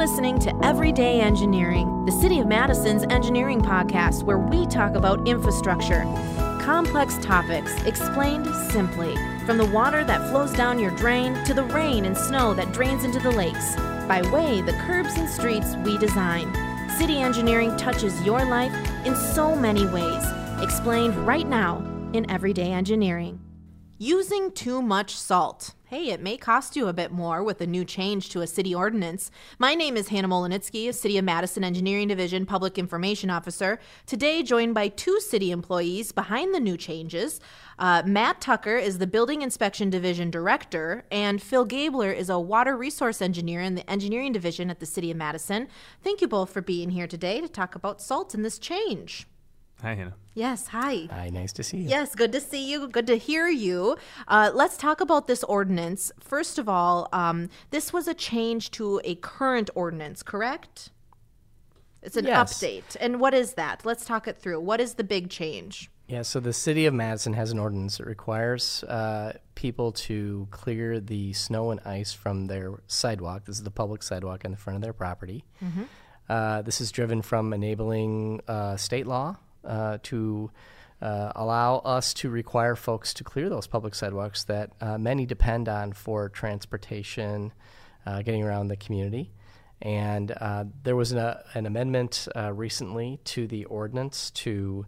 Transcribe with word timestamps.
listening 0.00 0.38
to 0.38 0.64
Everyday 0.64 1.20
Engineering, 1.20 2.06
the 2.06 2.12
City 2.12 2.38
of 2.38 2.46
Madison's 2.46 3.04
engineering 3.10 3.60
podcast 3.60 4.22
where 4.22 4.38
we 4.38 4.64
talk 4.64 4.94
about 4.94 5.28
infrastructure. 5.28 6.04
Complex 6.58 7.18
topics 7.20 7.70
explained 7.82 8.46
simply, 8.72 9.14
from 9.44 9.58
the 9.58 9.66
water 9.66 10.02
that 10.02 10.30
flows 10.30 10.54
down 10.54 10.78
your 10.78 10.90
drain 10.92 11.34
to 11.44 11.52
the 11.52 11.64
rain 11.64 12.06
and 12.06 12.16
snow 12.16 12.54
that 12.54 12.72
drains 12.72 13.04
into 13.04 13.20
the 13.20 13.30
lakes, 13.30 13.76
by 14.08 14.22
way 14.32 14.62
the 14.62 14.72
curbs 14.86 15.18
and 15.18 15.28
streets 15.28 15.76
we 15.84 15.98
design. 15.98 16.50
City 16.98 17.18
engineering 17.18 17.76
touches 17.76 18.22
your 18.22 18.42
life 18.46 18.72
in 19.04 19.14
so 19.14 19.54
many 19.54 19.84
ways, 19.84 20.24
explained 20.62 21.14
right 21.26 21.46
now 21.46 21.76
in 22.14 22.24
Everyday 22.30 22.72
Engineering. 22.72 23.38
Using 23.98 24.50
too 24.52 24.80
much 24.80 25.14
salt. 25.14 25.74
Hey, 25.90 26.10
it 26.10 26.22
may 26.22 26.36
cost 26.36 26.76
you 26.76 26.86
a 26.86 26.92
bit 26.92 27.10
more 27.10 27.42
with 27.42 27.60
a 27.60 27.66
new 27.66 27.84
change 27.84 28.28
to 28.28 28.42
a 28.42 28.46
city 28.46 28.72
ordinance. 28.72 29.28
My 29.58 29.74
name 29.74 29.96
is 29.96 30.06
Hannah 30.06 30.28
Mohelnitzky, 30.28 30.94
City 30.94 31.18
of 31.18 31.24
Madison 31.24 31.64
Engineering 31.64 32.06
Division 32.06 32.46
Public 32.46 32.78
Information 32.78 33.28
Officer. 33.28 33.80
Today, 34.06 34.44
joined 34.44 34.72
by 34.72 34.86
two 34.86 35.18
city 35.18 35.50
employees 35.50 36.12
behind 36.12 36.54
the 36.54 36.60
new 36.60 36.76
changes. 36.76 37.40
Uh, 37.76 38.04
Matt 38.06 38.40
Tucker 38.40 38.76
is 38.76 38.98
the 38.98 39.06
Building 39.08 39.42
Inspection 39.42 39.90
Division 39.90 40.30
Director, 40.30 41.06
and 41.10 41.42
Phil 41.42 41.66
Gaebler 41.66 42.14
is 42.14 42.30
a 42.30 42.38
Water 42.38 42.76
Resource 42.76 43.20
Engineer 43.20 43.60
in 43.60 43.74
the 43.74 43.90
Engineering 43.90 44.30
Division 44.30 44.70
at 44.70 44.78
the 44.78 44.86
City 44.86 45.10
of 45.10 45.16
Madison. 45.16 45.66
Thank 46.04 46.20
you 46.20 46.28
both 46.28 46.52
for 46.52 46.62
being 46.62 46.90
here 46.90 47.08
today 47.08 47.40
to 47.40 47.48
talk 47.48 47.74
about 47.74 48.00
salt 48.00 48.32
and 48.32 48.44
this 48.44 48.60
change. 48.60 49.26
Hi, 49.82 49.94
Hannah. 49.94 50.14
Yes, 50.34 50.68
hi. 50.68 51.08
Hi, 51.10 51.30
nice 51.30 51.52
to 51.54 51.62
see 51.62 51.78
you. 51.78 51.88
Yes, 51.88 52.14
good 52.14 52.32
to 52.32 52.40
see 52.40 52.70
you. 52.70 52.86
Good 52.88 53.06
to 53.06 53.16
hear 53.16 53.48
you. 53.48 53.96
Uh, 54.28 54.50
let's 54.54 54.76
talk 54.76 55.00
about 55.00 55.26
this 55.26 55.42
ordinance. 55.44 56.12
First 56.20 56.58
of 56.58 56.68
all, 56.68 57.08
um, 57.12 57.48
this 57.70 57.92
was 57.92 58.06
a 58.06 58.14
change 58.14 58.70
to 58.72 59.00
a 59.04 59.14
current 59.16 59.70
ordinance, 59.74 60.22
correct? 60.22 60.90
It's 62.02 62.16
an 62.16 62.26
Yes. 62.26 62.54
update. 62.58 62.96
And 63.00 63.20
what 63.20 63.34
is 63.34 63.54
that? 63.54 63.84
Let's 63.84 64.04
talk 64.04 64.28
it 64.28 64.38
through. 64.38 64.60
What 64.60 64.80
is 64.80 64.94
the 64.94 65.04
big 65.04 65.30
change? 65.30 65.90
Yeah, 66.06 66.22
so 66.22 66.40
the 66.40 66.52
city 66.52 66.86
of 66.86 66.94
Madison 66.94 67.34
has 67.34 67.52
an 67.52 67.58
ordinance 67.58 67.98
that 67.98 68.06
requires 68.06 68.82
uh, 68.84 69.34
people 69.54 69.92
to 69.92 70.48
clear 70.50 70.98
the 70.98 71.32
snow 71.34 71.70
and 71.70 71.80
ice 71.84 72.12
from 72.12 72.46
their 72.46 72.80
sidewalk. 72.86 73.44
This 73.44 73.56
is 73.58 73.62
the 73.62 73.70
public 73.70 74.02
sidewalk 74.02 74.44
in 74.44 74.50
the 74.50 74.56
front 74.56 74.76
of 74.76 74.82
their 74.82 74.92
property. 74.92 75.44
Uh, 76.28 76.62
this 76.62 76.80
is 76.80 76.90
driven 76.90 77.22
from 77.22 77.52
enabling 77.52 78.40
uh, 78.48 78.76
state 78.76 79.06
law 79.06 79.36
uh, 79.64 79.98
to 80.04 80.50
uh, 81.02 81.32
allow 81.34 81.76
us 81.78 82.12
to 82.14 82.28
require 82.28 82.76
folks 82.76 83.14
to 83.14 83.24
clear 83.24 83.48
those 83.48 83.66
public 83.66 83.94
sidewalks 83.94 84.44
that 84.44 84.70
uh, 84.80 84.98
many 84.98 85.26
depend 85.26 85.68
on 85.68 85.92
for 85.92 86.28
transportation, 86.28 87.52
uh, 88.06 88.22
getting 88.22 88.42
around 88.42 88.68
the 88.68 88.76
community. 88.76 89.30
And 89.82 90.30
uh, 90.32 90.64
there 90.82 90.96
was 90.96 91.12
an, 91.12 91.18
uh, 91.18 91.42
an 91.54 91.64
amendment 91.64 92.28
uh, 92.36 92.52
recently 92.52 93.18
to 93.24 93.46
the 93.46 93.64
ordinance 93.64 94.30
to 94.32 94.84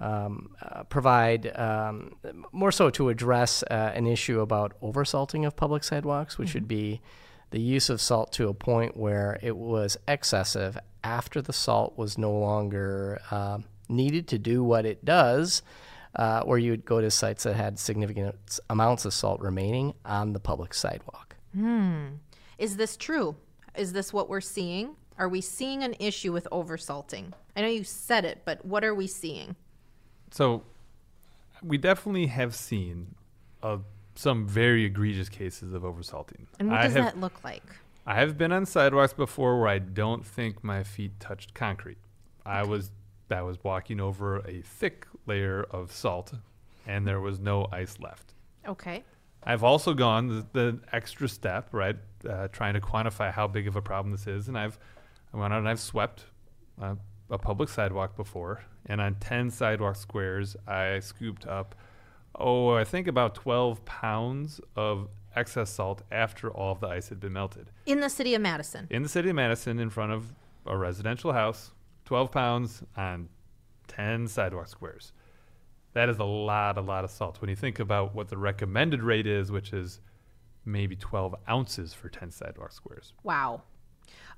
um, 0.00 0.56
uh, 0.60 0.82
provide 0.84 1.56
um, 1.56 2.16
more 2.50 2.72
so 2.72 2.90
to 2.90 3.08
address 3.08 3.62
uh, 3.70 3.92
an 3.94 4.08
issue 4.08 4.40
about 4.40 4.78
oversalting 4.80 5.46
of 5.46 5.54
public 5.54 5.84
sidewalks, 5.84 6.36
which 6.36 6.52
would 6.54 6.66
be 6.66 7.00
the 7.50 7.60
use 7.60 7.88
of 7.88 8.00
salt 8.00 8.32
to 8.32 8.48
a 8.48 8.54
point 8.54 8.96
where 8.96 9.38
it 9.40 9.56
was 9.56 9.96
excessive 10.08 10.76
after 11.04 11.40
the 11.40 11.52
salt 11.52 11.96
was 11.96 12.18
no 12.18 12.32
longer 12.32 13.20
uh, 13.30 13.58
needed 13.88 14.28
to 14.28 14.38
do 14.38 14.62
what 14.62 14.86
it 14.86 15.04
does, 15.04 15.62
uh, 16.16 16.42
where 16.42 16.58
you 16.58 16.70
would 16.70 16.84
go 16.84 17.00
to 17.00 17.10
sites 17.10 17.42
that 17.44 17.54
had 17.56 17.78
significant 17.78 18.34
amounts 18.70 19.04
of 19.04 19.12
salt 19.12 19.40
remaining 19.40 19.94
on 20.04 20.32
the 20.32 20.40
public 20.40 20.74
sidewalk. 20.74 21.36
Is 22.58 22.76
this 22.76 22.96
true? 22.96 23.36
Is 23.76 23.92
this 23.92 24.12
what 24.12 24.28
we're 24.28 24.40
seeing? 24.40 24.96
Are 25.18 25.28
we 25.28 25.40
seeing 25.40 25.82
an 25.82 25.94
issue 25.98 26.32
with 26.32 26.48
oversalting? 26.50 27.32
I 27.56 27.60
know 27.60 27.68
you 27.68 27.84
said 27.84 28.24
it, 28.24 28.42
but 28.44 28.64
what 28.64 28.84
are 28.84 28.94
we 28.94 29.06
seeing? 29.06 29.56
So, 30.30 30.62
we 31.62 31.78
definitely 31.78 32.26
have 32.26 32.54
seen 32.54 33.14
uh, 33.62 33.78
some 34.16 34.46
very 34.46 34.84
egregious 34.84 35.28
cases 35.28 35.72
of 35.72 35.82
oversalting. 35.82 36.46
And 36.58 36.70
what 36.70 36.82
does 36.82 36.92
have, 36.94 37.04
that 37.04 37.20
look 37.20 37.42
like? 37.44 37.62
I 38.06 38.16
have 38.16 38.36
been 38.36 38.52
on 38.52 38.66
sidewalks 38.66 39.12
before 39.12 39.58
where 39.60 39.68
I 39.68 39.78
don't 39.78 40.26
think 40.26 40.62
my 40.62 40.82
feet 40.82 41.18
touched 41.20 41.54
concrete. 41.54 41.98
I 42.44 42.64
was 42.64 42.90
I 43.30 43.42
was 43.42 43.62
walking 43.64 44.00
over 44.00 44.38
a 44.38 44.60
thick 44.62 45.06
layer 45.26 45.64
of 45.70 45.92
salt, 45.92 46.32
and 46.86 47.06
there 47.06 47.20
was 47.20 47.38
no 47.40 47.66
ice 47.72 47.98
left. 48.00 48.34
Okay. 48.66 49.02
I've 49.42 49.62
also 49.64 49.92
gone 49.94 50.28
the, 50.28 50.46
the 50.52 50.78
extra 50.92 51.28
step, 51.28 51.68
right, 51.72 51.96
uh, 52.28 52.48
trying 52.48 52.74
to 52.74 52.80
quantify 52.80 53.30
how 53.32 53.46
big 53.46 53.66
of 53.68 53.76
a 53.76 53.82
problem 53.82 54.12
this 54.12 54.26
is, 54.26 54.48
and 54.48 54.56
I've 54.58 54.78
I 55.32 55.36
went 55.36 55.52
out 55.52 55.58
and 55.58 55.68
I've 55.68 55.80
swept 55.80 56.26
uh, 56.80 56.94
a 57.28 57.38
public 57.38 57.68
sidewalk 57.68 58.16
before, 58.16 58.62
and 58.86 59.00
on 59.00 59.16
ten 59.16 59.50
sidewalk 59.50 59.96
squares, 59.96 60.56
I 60.66 61.00
scooped 61.00 61.46
up, 61.46 61.74
oh, 62.36 62.70
I 62.74 62.84
think 62.84 63.06
about 63.08 63.34
twelve 63.34 63.84
pounds 63.84 64.60
of 64.76 65.08
excess 65.36 65.70
salt 65.70 66.02
after 66.12 66.50
all 66.50 66.72
of 66.72 66.80
the 66.80 66.86
ice 66.86 67.08
had 67.08 67.18
been 67.18 67.32
melted 67.32 67.68
In 67.86 67.98
the 67.98 68.08
city 68.08 68.34
of 68.34 68.40
Madison. 68.40 68.86
in 68.88 69.02
the 69.02 69.08
city 69.08 69.28
of 69.30 69.34
Madison, 69.36 69.78
in 69.80 69.90
front 69.90 70.12
of 70.12 70.32
a 70.64 70.76
residential 70.76 71.32
house, 71.32 71.72
twelve 72.04 72.30
pounds 72.30 72.82
on 72.96 73.28
ten 73.88 74.26
sidewalk 74.26 74.68
squares. 74.68 75.12
That 75.92 76.08
is 76.08 76.18
a 76.18 76.24
lot, 76.24 76.76
a 76.76 76.80
lot 76.80 77.04
of 77.04 77.10
salt. 77.10 77.40
When 77.40 77.48
you 77.48 77.56
think 77.56 77.78
about 77.78 78.14
what 78.14 78.28
the 78.28 78.36
recommended 78.36 79.02
rate 79.02 79.26
is, 79.26 79.52
which 79.52 79.72
is 79.72 80.00
maybe 80.64 80.96
12 80.96 81.34
ounces 81.48 81.94
for 81.94 82.08
10 82.08 82.30
sidewalk 82.30 82.72
squares. 82.72 83.12
Wow. 83.22 83.62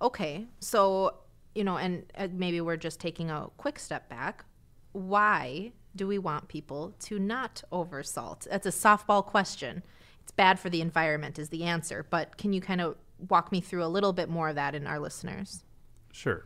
Okay. 0.02 0.46
So, 0.60 1.14
you 1.54 1.64
know, 1.64 1.78
and 1.78 2.04
uh, 2.16 2.28
maybe 2.32 2.60
we're 2.60 2.76
just 2.76 3.00
taking 3.00 3.30
a 3.30 3.48
quick 3.56 3.78
step 3.78 4.08
back. 4.08 4.44
Why 4.92 5.72
do 5.94 6.06
we 6.06 6.18
want 6.18 6.48
people 6.48 6.94
to 7.00 7.18
not 7.18 7.62
oversalt? 7.72 8.46
That's 8.48 8.66
a 8.66 8.70
softball 8.70 9.24
question. 9.24 9.82
It's 10.22 10.32
bad 10.32 10.58
for 10.58 10.68
the 10.68 10.80
environment, 10.80 11.38
is 11.38 11.48
the 11.48 11.64
answer. 11.64 12.06
But 12.08 12.36
can 12.36 12.52
you 12.52 12.60
kind 12.60 12.80
of 12.80 12.96
walk 13.28 13.52
me 13.52 13.60
through 13.60 13.84
a 13.84 13.88
little 13.88 14.12
bit 14.12 14.28
more 14.28 14.48
of 14.50 14.56
that 14.56 14.74
in 14.74 14.86
our 14.86 14.98
listeners? 14.98 15.64
Sure. 16.12 16.44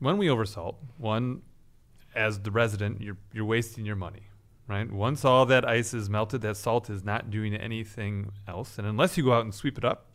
When 0.00 0.16
we 0.16 0.26
oversalt, 0.26 0.76
one, 0.96 1.42
as 2.14 2.40
the 2.40 2.50
resident, 2.50 3.00
you're, 3.00 3.16
you're 3.32 3.44
wasting 3.44 3.84
your 3.84 3.96
money, 3.96 4.28
right? 4.66 4.90
Once 4.90 5.24
all 5.24 5.44
that 5.46 5.64
ice 5.68 5.92
is 5.92 6.08
melted, 6.08 6.40
that 6.42 6.56
salt 6.56 6.88
is 6.88 7.04
not 7.04 7.30
doing 7.30 7.54
anything 7.54 8.30
else. 8.46 8.78
And 8.78 8.86
unless 8.86 9.16
you 9.16 9.24
go 9.24 9.32
out 9.32 9.44
and 9.44 9.54
sweep 9.54 9.76
it 9.76 9.84
up, 9.84 10.06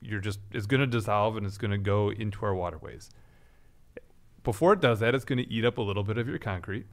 you're 0.00 0.20
just, 0.20 0.40
it's 0.52 0.66
going 0.66 0.80
to 0.80 0.86
dissolve 0.86 1.36
and 1.36 1.46
it's 1.46 1.58
going 1.58 1.70
to 1.70 1.78
go 1.78 2.10
into 2.10 2.44
our 2.44 2.54
waterways. 2.54 3.10
Before 4.44 4.72
it 4.72 4.80
does 4.80 5.00
that, 5.00 5.14
it's 5.14 5.24
going 5.24 5.38
to 5.38 5.52
eat 5.52 5.64
up 5.64 5.78
a 5.78 5.82
little 5.82 6.04
bit 6.04 6.18
of 6.18 6.28
your 6.28 6.38
concrete. 6.38 6.86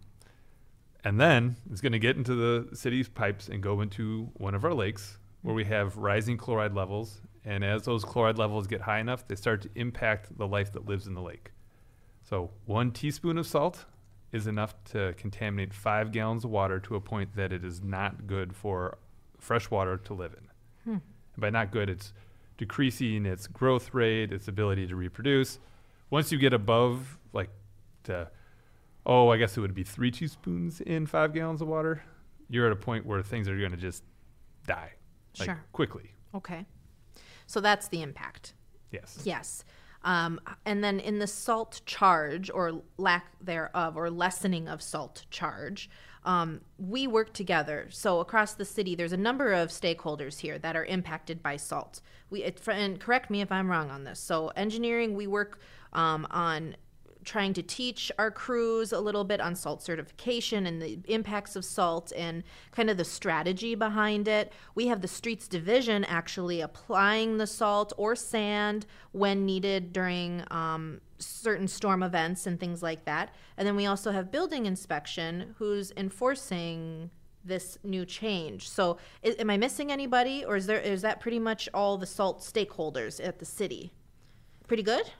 And 1.03 1.19
then 1.19 1.57
it's 1.69 1.81
going 1.81 1.91
to 1.91 1.99
get 1.99 2.17
into 2.17 2.33
the 2.33 2.75
city's 2.75 3.07
pipes 3.07 3.47
and 3.47 3.61
go 3.61 3.81
into 3.81 4.31
one 4.33 4.55
of 4.55 4.65
our 4.65 4.73
lakes 4.73 5.19
where 5.43 5.53
we 5.53 5.65
have 5.65 5.97
rising 5.97 6.37
chloride 6.37 6.73
levels. 6.73 7.21
And 7.43 7.63
as 7.63 7.83
those 7.83 8.03
chloride 8.03 8.39
levels 8.39 8.65
get 8.65 8.81
high 8.81 8.99
enough, 8.99 9.27
they 9.27 9.35
start 9.35 9.61
to 9.61 9.69
impact 9.75 10.35
the 10.35 10.47
life 10.47 10.71
that 10.73 10.87
lives 10.87 11.05
in 11.05 11.13
the 11.13 11.21
lake. 11.21 11.51
So, 12.27 12.49
one 12.65 12.91
teaspoon 12.91 13.37
of 13.37 13.45
salt 13.45 13.85
is 14.31 14.47
enough 14.47 14.75
to 14.85 15.13
contaminate 15.15 15.73
five 15.73 16.11
gallons 16.11 16.43
of 16.43 16.49
water 16.49 16.79
to 16.79 16.95
a 16.95 16.99
point 17.01 17.35
that 17.35 17.53
it 17.53 17.63
is 17.63 17.83
not 17.83 18.25
good 18.25 18.55
for 18.55 18.97
fresh 19.39 19.69
water 19.69 19.95
to 19.97 20.13
live 20.13 20.33
in. 20.33 20.91
Hmm. 20.91 20.97
And 21.35 21.41
by 21.41 21.51
not 21.51 21.71
good, 21.71 21.89
it's 21.89 22.13
decreasing 22.57 23.25
its 23.25 23.45
growth 23.45 23.93
rate, 23.93 24.33
its 24.33 24.47
ability 24.47 24.87
to 24.87 24.95
reproduce. 24.95 25.59
Once 26.09 26.31
you 26.31 26.39
get 26.39 26.51
above, 26.51 27.19
like, 27.31 27.49
to, 28.05 28.29
oh, 29.05 29.29
I 29.29 29.37
guess 29.37 29.55
it 29.55 29.61
would 29.61 29.75
be 29.75 29.83
three 29.83 30.09
teaspoons 30.11 30.81
in 30.81 31.05
five 31.05 31.33
gallons 31.33 31.61
of 31.61 31.67
water, 31.67 32.01
you're 32.49 32.65
at 32.65 32.71
a 32.71 32.75
point 32.75 33.05
where 33.05 33.21
things 33.21 33.47
are 33.47 33.57
going 33.57 33.71
to 33.71 33.77
just 33.77 34.03
die. 34.65 34.93
Like, 35.39 35.45
Sure. 35.49 35.63
quickly. 35.73 36.11
Okay. 36.33 36.65
So 37.45 37.61
that's 37.61 37.87
the 37.89 38.01
impact. 38.01 38.53
Yes. 38.91 39.21
Yes. 39.23 39.63
Um, 40.05 40.39
and 40.65 40.83
then 40.83 40.99
in 40.99 41.19
the 41.19 41.27
salt 41.27 41.81
charge 41.85 42.49
or 42.49 42.83
lack 42.97 43.25
thereof 43.43 43.97
or 43.97 44.09
lessening 44.09 44.67
of 44.69 44.81
salt 44.81 45.25
charge, 45.31 45.89
um, 46.23 46.61
we 46.77 47.07
work 47.07 47.33
together. 47.33 47.87
So 47.89 48.19
across 48.19 48.53
the 48.53 48.65
city, 48.65 48.95
there's 48.95 49.13
a 49.13 49.17
number 49.17 49.51
of 49.51 49.69
stakeholders 49.69 50.39
here 50.39 50.59
that 50.59 50.75
are 50.75 50.85
impacted 50.85 51.41
by 51.41 51.57
salt. 51.57 52.01
We 52.29 52.43
it, 52.43 52.61
and 52.67 52.99
correct 52.99 53.29
me 53.29 53.41
if 53.41 53.51
I'm 53.51 53.69
wrong 53.69 53.89
on 53.89 54.03
this. 54.03 54.19
So 54.19 54.49
engineering, 54.49 55.15
we 55.15 55.27
work 55.27 55.59
um, 55.93 56.27
on 56.29 56.75
trying 57.25 57.53
to 57.53 57.63
teach 57.63 58.11
our 58.17 58.31
crews 58.31 58.91
a 58.91 58.99
little 58.99 59.23
bit 59.23 59.41
on 59.41 59.55
salt 59.55 59.81
certification 59.81 60.65
and 60.65 60.81
the 60.81 60.99
impacts 61.07 61.55
of 61.55 61.65
salt 61.65 62.13
and 62.15 62.43
kind 62.71 62.89
of 62.89 62.97
the 62.97 63.05
strategy 63.05 63.75
behind 63.75 64.27
it. 64.27 64.53
We 64.75 64.87
have 64.87 65.01
the 65.01 65.07
streets 65.07 65.47
division 65.47 66.03
actually 66.05 66.61
applying 66.61 67.37
the 67.37 67.47
salt 67.47 67.93
or 67.97 68.15
sand 68.15 68.85
when 69.11 69.45
needed 69.45 69.91
during 69.91 70.43
um, 70.51 71.01
certain 71.17 71.67
storm 71.67 72.03
events 72.03 72.47
and 72.47 72.59
things 72.59 72.81
like 72.83 73.05
that. 73.05 73.33
And 73.57 73.67
then 73.67 73.75
we 73.75 73.85
also 73.85 74.11
have 74.11 74.31
building 74.31 74.65
inspection 74.65 75.55
who's 75.57 75.91
enforcing 75.97 77.09
this 77.43 77.77
new 77.83 78.05
change. 78.05 78.69
So, 78.69 78.97
i 79.23 79.29
am 79.37 79.51
I 79.51 79.57
missing 79.57 79.91
anybody, 79.91 80.43
or 80.43 80.55
is 80.55 80.65
there 80.65 80.79
is 80.79 81.03
that 81.03 81.19
pretty 81.19 81.37
much 81.37 81.69
all 81.75 81.95
the 81.95 82.07
salt 82.07 82.39
stakeholders 82.39 83.23
at 83.23 83.37
the 83.37 83.45
city? 83.45 83.91
pretty 84.67 84.83
good. 84.83 85.11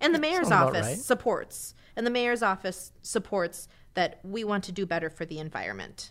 And 0.00 0.14
the 0.14 0.18
mayor's 0.18 0.50
office 0.50 0.86
right. 0.86 0.98
supports. 0.98 1.74
And 1.96 2.06
the 2.06 2.10
mayor's 2.10 2.42
office 2.42 2.92
supports 3.02 3.68
that 3.94 4.20
we 4.22 4.44
want 4.44 4.64
to 4.64 4.72
do 4.72 4.86
better 4.86 5.10
for 5.10 5.24
the 5.24 5.38
environment. 5.38 6.10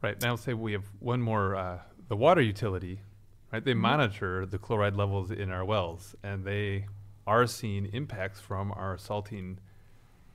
Right 0.00 0.20
now, 0.20 0.36
say 0.36 0.54
we 0.54 0.72
have 0.72 0.84
one 0.98 1.22
more. 1.22 1.56
Uh, 1.56 1.78
the 2.08 2.16
water 2.16 2.40
utility, 2.40 3.00
right? 3.52 3.64
They 3.64 3.74
monitor 3.74 4.44
the 4.44 4.58
chloride 4.58 4.96
levels 4.96 5.30
in 5.30 5.50
our 5.50 5.64
wells, 5.64 6.14
and 6.22 6.44
they 6.44 6.86
are 7.26 7.46
seeing 7.46 7.86
impacts 7.86 8.40
from 8.40 8.72
our 8.72 8.98
salting, 8.98 9.58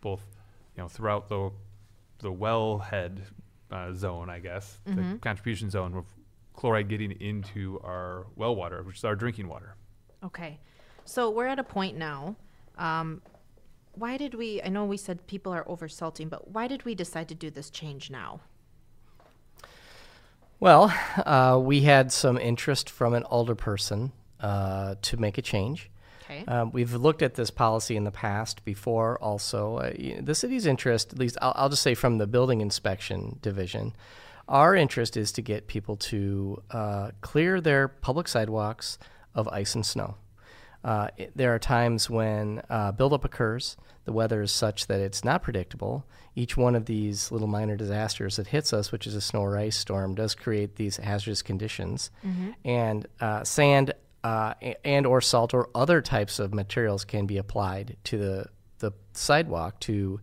both 0.01 0.23
you 0.75 0.81
know 0.81 0.87
throughout 0.87 1.29
the 1.29 1.51
the 2.19 2.31
wellhead 2.31 3.19
uh, 3.71 3.93
zone, 3.93 4.29
I 4.29 4.39
guess, 4.39 4.79
the 4.85 5.19
contribution 5.21 5.69
zone 5.69 5.95
of 5.95 6.05
chloride 6.53 6.89
getting 6.89 7.11
into 7.11 7.79
our 7.83 8.27
well 8.35 8.55
water, 8.55 8.83
which 8.83 8.97
is 8.97 9.03
our 9.03 9.15
drinking 9.15 9.47
water. 9.47 9.75
Okay. 10.23 10.59
So 11.07 11.29
we're 11.29 11.47
at 11.47 11.57
a 11.57 11.63
point 11.63 11.97
now. 11.97 12.35
Um, 12.77 13.21
why 13.95 14.17
did 14.17 14.33
we, 14.33 14.61
I 14.61 14.67
know 14.67 14.85
we 14.85 14.97
said 14.97 15.25
people 15.25 15.53
are 15.53 15.63
oversalting, 15.63 16.29
but 16.29 16.51
why 16.51 16.67
did 16.67 16.83
we 16.85 16.93
decide 16.95 17.29
to 17.29 17.35
do 17.35 17.49
this 17.49 17.69
change 17.69 18.11
now? 18.11 18.41
Well, 20.59 20.93
uh, 21.17 21.59
we 21.61 21.81
had 21.81 22.11
some 22.11 22.37
interest 22.37 22.89
from 22.89 23.13
an 23.13 23.23
older 23.29 23.55
person 23.55 24.11
uh, 24.41 24.95
to 25.01 25.17
make 25.17 25.37
a 25.37 25.41
change. 25.41 25.89
Okay. 26.25 26.43
Um, 26.45 26.71
we've 26.71 26.93
looked 26.93 27.21
at 27.21 27.35
this 27.35 27.51
policy 27.51 27.95
in 27.95 28.03
the 28.03 28.11
past 28.11 28.65
before 28.65 29.17
also. 29.19 29.77
Uh, 29.77 29.93
the 30.19 30.35
city's 30.35 30.65
interest, 30.65 31.13
at 31.13 31.19
least 31.19 31.37
I'll, 31.41 31.53
I'll 31.55 31.69
just 31.69 31.83
say 31.83 31.95
from 31.95 32.17
the 32.17 32.27
building 32.27 32.59
inspection 32.59 33.39
division, 33.41 33.95
our 34.49 34.75
interest 34.75 35.15
is 35.15 35.31
to 35.33 35.41
get 35.41 35.67
people 35.67 35.95
to 35.95 36.61
uh, 36.71 37.11
clear 37.21 37.61
their 37.61 37.87
public 37.87 38.27
sidewalks 38.27 38.99
of 39.33 39.47
ice 39.47 39.73
and 39.73 39.85
snow. 39.85 40.15
Uh, 40.87 41.09
it- 41.17 41.31
there 41.35 41.53
are 41.53 41.59
times 41.59 42.09
when 42.09 42.61
uh, 42.69 42.91
buildup 42.93 43.25
occurs. 43.25 43.75
The 44.05 44.13
weather 44.13 44.41
is 44.41 44.53
such 44.53 44.87
that 44.87 45.01
it's 45.01 45.23
not 45.25 45.43
predictable. 45.43 46.05
Each 46.33 46.55
one 46.55 46.75
of 46.75 46.85
these 46.85 47.29
little 47.31 47.47
minor 47.47 47.75
disasters 47.75 48.37
that 48.37 48.47
hits 48.47 48.71
us, 48.71 48.91
which 48.91 49.05
is 49.05 49.13
a 49.15 49.19
snow 49.21 49.41
or 49.41 49.57
ice 49.57 49.75
storm, 49.77 50.15
does 50.15 50.33
create 50.33 50.77
these 50.77 50.95
hazardous 50.97 51.41
conditions. 51.41 52.09
And 52.63 53.05
uh, 53.19 53.43
sand 53.43 53.93
uh, 54.23 54.53
and 54.85 55.05
or 55.05 55.19
salt 55.21 55.53
or 55.53 55.69
other 55.75 56.01
types 56.01 56.39
of 56.39 56.53
materials 56.53 57.03
can 57.05 57.25
be 57.25 57.37
applied 57.37 57.97
to 58.05 58.17
the, 58.17 58.45
the 58.79 58.91
sidewalk 59.13 59.79
to 59.81 60.21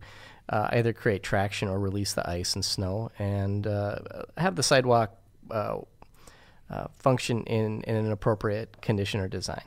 uh, 0.49 0.69
either 0.73 0.91
create 0.93 1.21
traction 1.23 1.67
or 1.67 1.79
release 1.79 2.13
the 2.13 2.27
ice 2.29 2.55
and 2.55 2.65
snow 2.65 3.11
and 3.19 3.67
uh, 3.67 3.99
have 4.37 4.55
the 4.55 4.63
sidewalk 4.63 5.15
uh, 5.51 5.77
uh, 6.71 6.87
function 6.97 7.43
in, 7.43 7.81
in 7.83 7.95
an 7.95 8.11
appropriate 8.11 8.81
condition 8.81 9.19
or 9.19 9.27
design. 9.27 9.61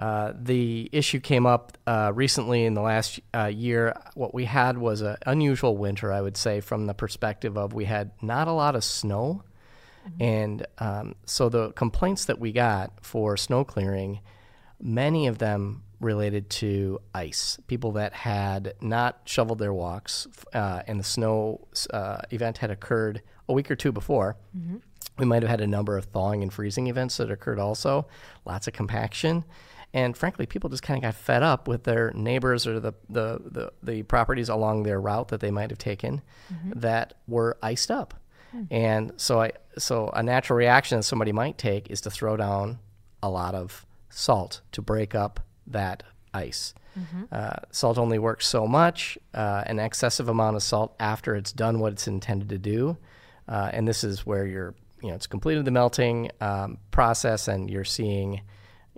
Uh, 0.00 0.32
the 0.34 0.88
issue 0.92 1.20
came 1.20 1.44
up 1.44 1.76
uh, 1.86 2.10
recently 2.14 2.64
in 2.64 2.72
the 2.72 2.80
last 2.80 3.20
uh, 3.34 3.44
year. 3.44 3.94
What 4.14 4.32
we 4.32 4.46
had 4.46 4.78
was 4.78 5.02
an 5.02 5.18
unusual 5.26 5.76
winter, 5.76 6.10
I 6.10 6.22
would 6.22 6.38
say, 6.38 6.60
from 6.60 6.86
the 6.86 6.94
perspective 6.94 7.58
of 7.58 7.74
we 7.74 7.84
had 7.84 8.10
not 8.22 8.48
a 8.48 8.52
lot 8.52 8.74
of 8.74 8.82
snow. 8.82 9.44
And 10.18 10.66
um, 10.78 11.14
so 11.26 11.50
the 11.50 11.72
complaints 11.72 12.24
that 12.24 12.40
we 12.40 12.50
got 12.50 13.04
for 13.04 13.36
snow 13.36 13.62
clearing, 13.62 14.20
many 14.80 15.26
of 15.26 15.36
them 15.36 15.82
related 16.00 16.48
to 16.48 16.98
ice. 17.14 17.58
People 17.66 17.92
that 17.92 18.14
had 18.14 18.72
not 18.80 19.20
shoveled 19.26 19.58
their 19.58 19.74
walks, 19.74 20.26
uh, 20.54 20.82
and 20.86 20.98
the 20.98 21.04
snow 21.04 21.68
uh, 21.90 22.22
event 22.30 22.56
had 22.58 22.70
occurred 22.70 23.20
a 23.50 23.52
week 23.52 23.70
or 23.70 23.76
two 23.76 23.92
before. 23.92 24.38
We 25.18 25.26
might 25.26 25.42
have 25.42 25.50
had 25.50 25.60
a 25.60 25.66
number 25.66 25.98
of 25.98 26.06
thawing 26.06 26.42
and 26.42 26.50
freezing 26.50 26.86
events 26.86 27.18
that 27.18 27.30
occurred 27.30 27.58
also, 27.58 28.06
lots 28.46 28.66
of 28.66 28.72
compaction. 28.72 29.44
And 29.92 30.16
frankly, 30.16 30.46
people 30.46 30.70
just 30.70 30.82
kind 30.82 30.98
of 30.98 31.02
got 31.02 31.14
fed 31.14 31.42
up 31.42 31.66
with 31.66 31.82
their 31.84 32.12
neighbors 32.14 32.66
or 32.66 32.78
the, 32.78 32.92
the, 33.08 33.40
the, 33.44 33.72
the 33.82 34.02
properties 34.04 34.48
along 34.48 34.84
their 34.84 35.00
route 35.00 35.28
that 35.28 35.40
they 35.40 35.50
might 35.50 35.70
have 35.70 35.78
taken 35.78 36.22
that 36.76 37.14
were 37.26 37.56
iced 37.62 37.90
up. 37.90 38.14
And 38.70 39.12
so 39.16 39.40
I 39.42 39.52
so 39.78 40.10
a 40.10 40.22
natural 40.22 40.56
reaction 40.56 40.98
that 40.98 41.04
somebody 41.04 41.30
might 41.32 41.56
take 41.56 41.88
is 41.90 42.00
to 42.02 42.10
throw 42.10 42.36
down 42.36 42.80
a 43.22 43.30
lot 43.30 43.54
of 43.54 43.86
salt 44.08 44.60
to 44.72 44.82
break 44.82 45.14
up 45.14 45.40
that 45.68 46.02
ice. 46.34 46.74
Uh, 47.30 47.56
salt 47.70 47.96
only 47.98 48.18
works 48.18 48.48
so 48.48 48.66
much. 48.66 49.16
Uh, 49.32 49.62
an 49.66 49.78
excessive 49.78 50.28
amount 50.28 50.56
of 50.56 50.62
salt 50.64 50.96
after 50.98 51.36
it's 51.36 51.52
done 51.52 51.78
what 51.78 51.92
it's 51.92 52.08
intended 52.08 52.48
to 52.48 52.58
do, 52.58 52.96
uh, 53.48 53.70
and 53.72 53.86
this 53.86 54.02
is 54.02 54.26
where 54.26 54.44
you're 54.46 54.74
you 55.00 55.08
know 55.08 55.14
it's 55.14 55.28
completed 55.28 55.64
the 55.64 55.70
melting 55.70 56.30
um, 56.40 56.78
process 56.90 57.46
and 57.46 57.70
you're 57.70 57.84
seeing 57.84 58.40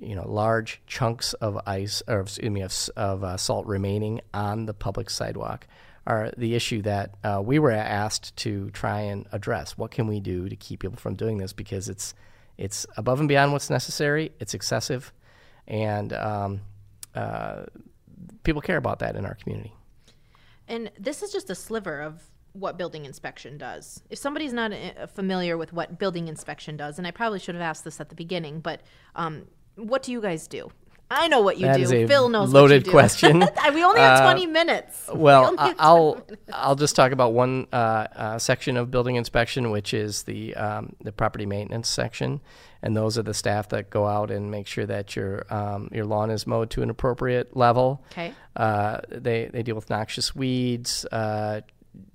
you 0.03 0.17
know 0.17 0.29
large 0.29 0.83
chunks 0.87 1.33
of 1.35 1.59
ice 1.67 2.03
or 2.09 2.21
excuse 2.21 2.51
me 2.51 2.63
of, 2.63 2.75
of 2.97 3.25
uh, 3.25 3.37
salt 3.37 3.67
remaining 3.67 4.21
on 4.35 4.67
the 4.67 4.75
public 4.75 5.09
sidewalk 5.09 5.67
are 6.07 6.33
the 6.37 6.55
issue 6.55 6.83
that 6.83 7.15
uh, 7.23 7.41
we 7.45 7.59
were 7.59 7.71
asked 7.71 8.35
to 8.37 8.71
try 8.71 9.01
and 9.01 9.27
address. 9.31 9.79
What 9.79 9.93
can 9.93 10.09
we 10.09 10.19
do 10.19 10.49
to 10.49 10.57
keep 10.57 10.81
people 10.81 10.97
from 10.97 11.15
doing 11.15 11.39
this? 11.39 11.53
Because 11.53 11.89
it's 11.89 12.15
it's 12.59 12.87
above 12.97 13.21
and 13.21 13.29
beyond 13.29 13.53
what's 13.53 13.71
necessary. 13.71 14.33
It's 14.41 14.55
excessive, 14.55 15.13
and 15.67 16.13
um, 16.13 16.61
uh, 17.15 17.65
people 18.43 18.61
care 18.61 18.77
about 18.77 18.99
that 18.99 19.17
in 19.17 19.25
our 19.25 19.35
community. 19.35 19.73
And 20.69 20.91
this 20.99 21.23
is 21.23 21.33
just 21.33 21.51
a 21.51 21.55
sliver 21.55 22.01
of 22.01 22.23
what 22.53 22.77
building 22.77 23.05
inspection 23.05 23.57
does. 23.57 24.03
If 24.11 24.19
somebody's 24.19 24.53
not 24.53 24.73
uh, 24.73 25.07
familiar 25.07 25.57
with 25.57 25.73
what 25.73 25.99
building 25.99 26.29
inspection 26.29 26.77
does, 26.77 26.99
and 26.99 27.07
I 27.07 27.11
probably 27.11 27.39
should 27.39 27.55
have 27.55 27.63
asked 27.63 27.85
this 27.85 28.01
at 28.01 28.11
the 28.11 28.15
beginning, 28.15 28.61
but 28.61 28.83
um, 29.17 29.47
what 29.77 30.03
do 30.03 30.13
you 30.13 30.21
guys 30.21 30.47
do? 30.47 30.71
I 31.15 31.29
know 31.29 31.43
what 31.43 31.59
you 31.59 31.67
That 31.67 31.77
do. 31.77 32.07
Phil 32.09 32.31
knows 32.31 32.55
loaded 32.55 32.75
what 32.75 32.77
you 32.79 32.85
do. 32.85 32.91
question. 32.91 33.39
we 33.75 33.85
only 33.85 34.01
have 34.01 34.21
Uh, 34.21 34.33
20 34.33 34.47
minutes. 34.47 35.11
Well, 35.13 35.55
I- 35.59 35.67
have 35.69 35.77
I'll 35.79 36.27
I'll 36.55 36.75
just 36.75 36.97
talk 36.97 37.13
about 37.13 37.35
one 37.35 37.67
uh, 37.71 37.77
uh, 38.17 38.39
section 38.39 38.79
of 38.79 38.91
building 38.91 39.17
inspection, 39.17 39.71
which 39.71 39.93
is 39.93 40.23
the 40.23 40.55
um, 40.57 40.97
the 41.03 41.13
property 41.13 41.45
maintenance 41.45 41.91
section, 41.91 42.41
and 42.83 42.97
those 42.97 43.19
are 43.19 43.23
the 43.23 43.35
staff 43.35 43.69
that 43.71 43.91
go 43.91 44.07
out 44.07 44.31
and 44.31 44.51
make 44.51 44.67
sure 44.67 44.87
that 44.87 45.15
your 45.15 45.45
um, 45.53 45.91
your 45.93 46.07
lawn 46.07 46.31
is 46.31 46.47
mowed 46.47 46.71
to 46.71 46.83
an 46.83 46.89
appropriate 46.89 47.55
level. 47.55 48.03
Okay. 48.13 48.33
Uh, 48.57 49.01
they 49.11 49.51
they 49.53 49.63
deal 49.63 49.75
with 49.75 49.91
noxious 49.91 50.35
weeds, 50.35 51.05
uh, 51.13 51.61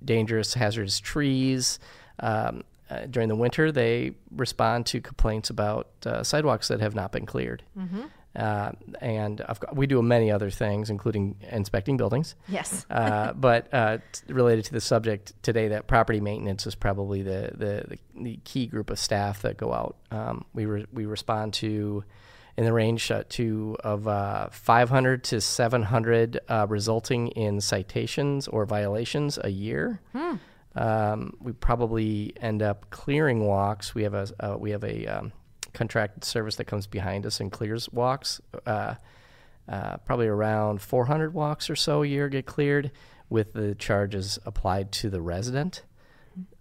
dangerous 0.04 0.54
hazardous 0.54 0.98
trees. 0.98 1.78
Um, 2.18 2.62
uh, 2.90 3.06
during 3.06 3.28
the 3.28 3.36
winter, 3.36 3.70
they 3.70 4.12
respond 4.30 4.86
to 4.86 5.00
complaints 5.00 5.50
about 5.50 5.88
uh, 6.06 6.22
sidewalks 6.22 6.68
that 6.68 6.80
have 6.80 6.94
not 6.94 7.12
been 7.12 7.26
cleared. 7.26 7.62
Uh, 8.36 8.70
and 9.00 9.38
got, 9.38 9.74
we 9.74 9.86
do 9.86 10.00
many 10.00 10.30
other 10.30 10.50
things, 10.50 10.90
including 10.90 11.36
inspecting 11.50 11.96
buildings. 11.96 12.34
Yes. 12.48 12.86
Uh, 12.98 13.32
but 13.32 13.72
uh, 13.72 13.98
related 14.28 14.64
to 14.64 14.72
the 14.72 14.80
subject 14.80 15.32
today, 15.42 15.68
that 15.68 15.86
property 15.86 16.20
maintenance 16.20 16.66
is 16.66 16.74
probably 16.74 17.22
the, 17.22 17.52
the, 17.54 17.98
the, 18.20 18.36
key 18.44 18.66
group 18.66 18.90
of 18.90 18.98
staff 18.98 19.42
that 19.42 19.56
go 19.56 19.72
out. 19.72 19.96
Um, 20.10 20.44
we, 20.52 20.66
re- 20.66 20.86
we 20.92 21.06
respond 21.06 21.54
to 21.54 22.02
in 22.56 22.64
the 22.64 22.72
range 22.72 23.10
uh, 23.12 23.22
to 23.28 23.76
of 23.84 24.08
uh, 24.08 24.48
500 24.50 25.22
to 25.24 25.40
700 25.40 26.40
uh, 26.48 26.66
resulting 26.68 27.28
in 27.28 27.60
citations 27.60 28.48
or 28.48 28.66
violations 28.66 29.38
a 29.44 29.50
year. 29.50 30.00
Um, 30.78 31.34
we 31.40 31.52
probably 31.52 32.32
end 32.40 32.62
up 32.62 32.88
clearing 32.90 33.44
walks. 33.44 33.94
We 33.94 34.04
have 34.04 34.14
a 34.14 34.28
uh, 34.40 34.56
we 34.56 34.70
have 34.70 34.84
a 34.84 35.06
um, 35.06 35.32
contracted 35.74 36.24
service 36.24 36.56
that 36.56 36.64
comes 36.64 36.86
behind 36.86 37.26
us 37.26 37.40
and 37.40 37.50
clears 37.50 37.90
walks. 37.90 38.40
Uh, 38.64 38.94
uh, 39.68 39.98
probably 39.98 40.28
around 40.28 40.80
400 40.80 41.34
walks 41.34 41.68
or 41.68 41.76
so 41.76 42.02
a 42.02 42.06
year 42.06 42.30
get 42.30 42.46
cleared, 42.46 42.90
with 43.28 43.52
the 43.52 43.74
charges 43.74 44.38
applied 44.46 44.90
to 44.92 45.10
the 45.10 45.20
resident. 45.20 45.82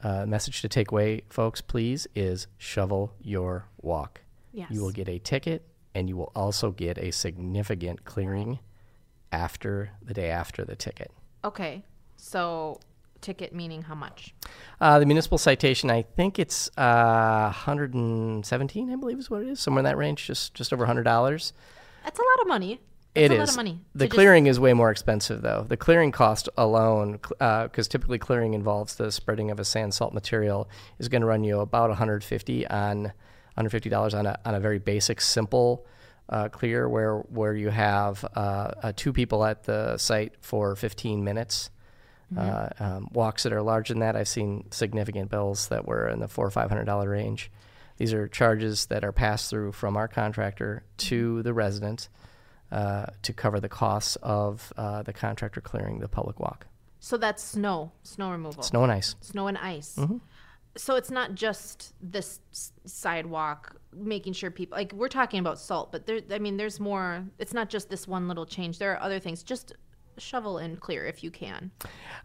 Uh, 0.01 0.25
message 0.25 0.61
to 0.61 0.67
take 0.67 0.91
away, 0.91 1.21
folks, 1.29 1.61
please, 1.61 2.07
is 2.15 2.47
shovel 2.57 3.13
your 3.21 3.65
walk. 3.81 4.21
Yes. 4.51 4.71
You 4.71 4.81
will 4.81 4.91
get 4.91 5.07
a 5.07 5.19
ticket, 5.19 5.65
and 5.93 6.09
you 6.09 6.17
will 6.17 6.31
also 6.35 6.71
get 6.71 6.97
a 6.97 7.11
significant 7.11 8.03
clearing 8.03 8.59
after 9.31 9.91
the 10.01 10.13
day 10.13 10.29
after 10.29 10.65
the 10.65 10.75
ticket. 10.75 11.11
Okay. 11.45 11.83
So, 12.17 12.79
ticket 13.21 13.53
meaning 13.53 13.83
how 13.83 13.95
much? 13.95 14.33
Uh, 14.79 14.99
the 14.99 15.05
municipal 15.05 15.37
citation, 15.37 15.89
I 15.89 16.01
think 16.03 16.39
it's 16.39 16.69
uh, 16.77 17.51
117, 17.53 18.91
I 18.91 18.95
believe 18.95 19.19
is 19.19 19.29
what 19.29 19.41
it 19.41 19.47
is, 19.47 19.59
somewhere 19.59 19.79
in 19.81 19.85
that 19.85 19.97
range, 19.97 20.25
just 20.27 20.53
just 20.53 20.73
over 20.73 20.85
$100. 20.85 21.03
That's 21.03 22.19
a 22.19 22.21
lot 22.21 22.41
of 22.41 22.47
money. 22.47 22.79
That's 23.13 23.25
It 23.25 23.31
a 23.31 23.33
is. 23.35 23.39
lot 23.39 23.49
of 23.49 23.55
money. 23.55 23.79
The 23.95 24.05
to 24.05 24.09
just- 24.09 24.15
clearing 24.15 24.47
is 24.47 24.59
way 24.59 24.73
more 24.73 24.91
expensive, 24.91 25.41
though. 25.41 25.65
The 25.67 25.77
clearing 25.77 26.11
cost 26.11 26.49
alone, 26.57 27.19
because 27.39 27.87
typically 27.87 28.19
clearing 28.19 28.53
involves 28.53 28.95
the 28.95 29.11
spreading 29.11 29.49
of 29.51 29.59
a 29.59 29.65
sand 29.65 29.93
salt 29.93 30.13
material, 30.13 30.69
is 30.99 31.09
going 31.09 31.21
to 31.21 31.27
run 31.27 31.43
you 31.43 31.59
about 31.59 31.89
150 31.89 32.67
on 32.67 33.03
150 33.55 33.89
dollars 33.89 34.13
on 34.13 34.25
a 34.27 34.37
on 34.45 34.53
a 34.55 34.59
very 34.59 34.77
basic, 34.79 35.19
simple 35.19 35.85
uh, 36.29 36.47
clear, 36.49 36.87
where 36.87 37.17
where 37.29 37.55
you 37.55 37.69
have 37.69 38.23
uh, 38.35 38.71
uh, 38.83 38.93
two 38.95 39.11
people 39.11 39.43
at 39.43 39.63
the 39.63 39.97
site 39.97 40.33
for 40.41 40.75
15 40.75 41.23
minutes. 41.23 41.71
Uh, 42.35 42.69
um, 42.79 43.07
walks 43.13 43.43
that 43.43 43.53
are 43.53 43.61
larger 43.61 43.93
than 43.93 44.01
that, 44.01 44.15
I've 44.15 44.27
seen 44.27 44.65
significant 44.71 45.29
bills 45.31 45.67
that 45.69 45.85
were 45.85 46.09
in 46.09 46.19
the 46.19 46.27
four 46.27 46.45
or 46.45 46.51
five 46.51 46.69
hundred 46.69 46.85
dollar 46.85 47.09
range. 47.09 47.49
These 47.97 48.13
are 48.13 48.27
charges 48.27 48.87
that 48.87 49.03
are 49.05 49.11
passed 49.13 49.49
through 49.49 49.71
from 49.71 49.95
our 49.95 50.07
contractor 50.07 50.83
to 50.97 51.41
the 51.43 51.53
resident. 51.53 52.09
uh, 52.69 53.05
to 53.21 53.31
cover 53.31 53.61
the 53.61 53.69
costs 53.69 54.17
of 54.21 54.73
uh, 54.75 55.01
the 55.03 55.13
contractor 55.13 55.61
clearing 55.61 55.99
the 55.99 56.07
public 56.09 56.37
walk. 56.37 56.67
So 56.99 57.15
that's 57.15 57.41
snow, 57.41 57.93
snow 58.03 58.29
removal, 58.31 58.61
Snow 58.61 58.83
and 58.83 58.91
ice. 58.91 59.15
snow 59.21 59.47
and 59.47 59.57
ice. 59.57 59.95
Mm-hmm. 59.97 60.17
So 60.75 60.95
it's 60.97 61.09
not 61.09 61.33
just 61.33 61.93
this 62.01 62.41
sidewalk, 62.85 63.77
making 63.95 64.33
sure 64.33 64.51
people 64.51 64.77
like 64.77 64.91
we're 64.91 65.07
talking 65.07 65.39
about 65.39 65.59
salt, 65.59 65.91
but 65.93 66.05
there. 66.05 66.19
I 66.29 66.39
mean, 66.39 66.57
there's 66.57 66.79
more. 66.79 67.23
It's 67.39 67.53
not 67.53 67.69
just 67.69 67.89
this 67.89 68.05
one 68.07 68.27
little 68.27 68.45
change. 68.45 68.79
There 68.79 68.91
are 68.93 69.01
other 69.01 69.19
things. 69.19 69.43
Just 69.43 69.73
shovel 70.19 70.57
and 70.57 70.79
clear 70.79 71.05
if 71.05 71.23
you 71.23 71.31
can. 71.31 71.71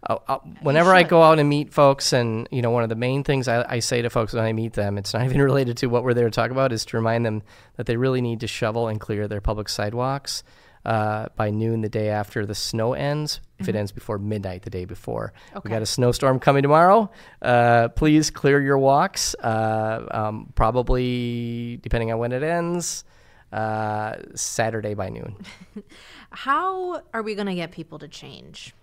Uh, 0.09 0.17
uh, 0.27 0.39
whenever 0.61 0.93
I 0.93 1.03
go 1.03 1.21
out 1.21 1.39
and 1.39 1.47
meet 1.47 1.73
folks, 1.73 2.13
and 2.13 2.47
you 2.51 2.61
know, 2.61 2.71
one 2.71 2.83
of 2.83 2.89
the 2.89 2.95
main 2.95 3.23
things 3.23 3.47
I, 3.47 3.65
I 3.67 3.79
say 3.79 4.01
to 4.01 4.09
folks 4.09 4.33
when 4.33 4.43
I 4.43 4.53
meet 4.53 4.73
them, 4.73 4.97
it's 4.97 5.13
not 5.13 5.23
even 5.25 5.41
related 5.41 5.77
to 5.77 5.87
what 5.87 6.03
we're 6.03 6.13
there 6.13 6.29
to 6.29 6.31
talk 6.31 6.51
about, 6.51 6.71
is 6.71 6.85
to 6.85 6.97
remind 6.97 7.25
them 7.25 7.43
that 7.77 7.85
they 7.85 7.97
really 7.97 8.21
need 8.21 8.39
to 8.41 8.47
shovel 8.47 8.87
and 8.87 8.99
clear 8.99 9.27
their 9.27 9.41
public 9.41 9.69
sidewalks 9.69 10.43
uh, 10.85 11.27
by 11.35 11.49
noon 11.49 11.81
the 11.81 11.89
day 11.89 12.09
after 12.09 12.45
the 12.45 12.55
snow 12.55 12.93
ends. 12.93 13.39
If 13.59 13.69
it 13.69 13.75
ends 13.77 13.93
before 13.93 14.17
midnight 14.17 14.63
the 14.63 14.69
day 14.69 14.83
before, 14.83 15.31
we 15.63 15.69
got 15.69 15.81
a 15.81 15.85
snowstorm 15.85 16.39
coming 16.41 16.63
tomorrow. 16.63 17.09
Uh, 17.41 17.87
please 17.87 18.29
clear 18.29 18.61
your 18.61 18.77
walks. 18.77 19.35
Uh, 19.35 20.05
um, 20.11 20.51
probably 20.53 21.79
depending 21.81 22.11
on 22.11 22.19
when 22.19 22.33
it 22.33 22.43
ends, 22.43 23.05
uh, 23.53 24.15
Saturday 24.33 24.95
by 24.95 25.09
noon. 25.09 25.35
How 26.31 27.03
are 27.13 27.21
we 27.21 27.35
going 27.35 27.47
to 27.47 27.55
get 27.55 27.71
people 27.71 27.99
to 27.99 28.07
change? 28.07 28.73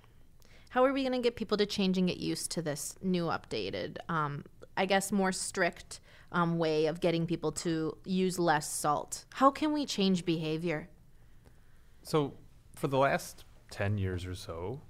How 0.70 0.84
are 0.84 0.92
we 0.92 1.02
going 1.02 1.12
to 1.12 1.18
get 1.18 1.34
people 1.34 1.56
to 1.56 1.66
change 1.66 1.98
and 1.98 2.06
get 2.06 2.18
used 2.18 2.52
to 2.52 2.62
this 2.62 2.94
new 3.02 3.24
updated, 3.24 3.96
um, 4.08 4.44
I 4.76 4.86
guess, 4.86 5.10
more 5.10 5.32
strict 5.32 5.98
um, 6.30 6.58
way 6.58 6.86
of 6.86 7.00
getting 7.00 7.26
people 7.26 7.50
to 7.52 7.96
use 8.04 8.38
less 8.38 8.72
salt? 8.72 9.24
How 9.34 9.50
can 9.50 9.72
we 9.72 9.84
change 9.84 10.24
behavior? 10.24 10.88
So, 12.04 12.34
for 12.76 12.86
the 12.86 12.98
last 12.98 13.44
10 13.72 13.98
years 13.98 14.24
or 14.24 14.36
so, 14.36 14.80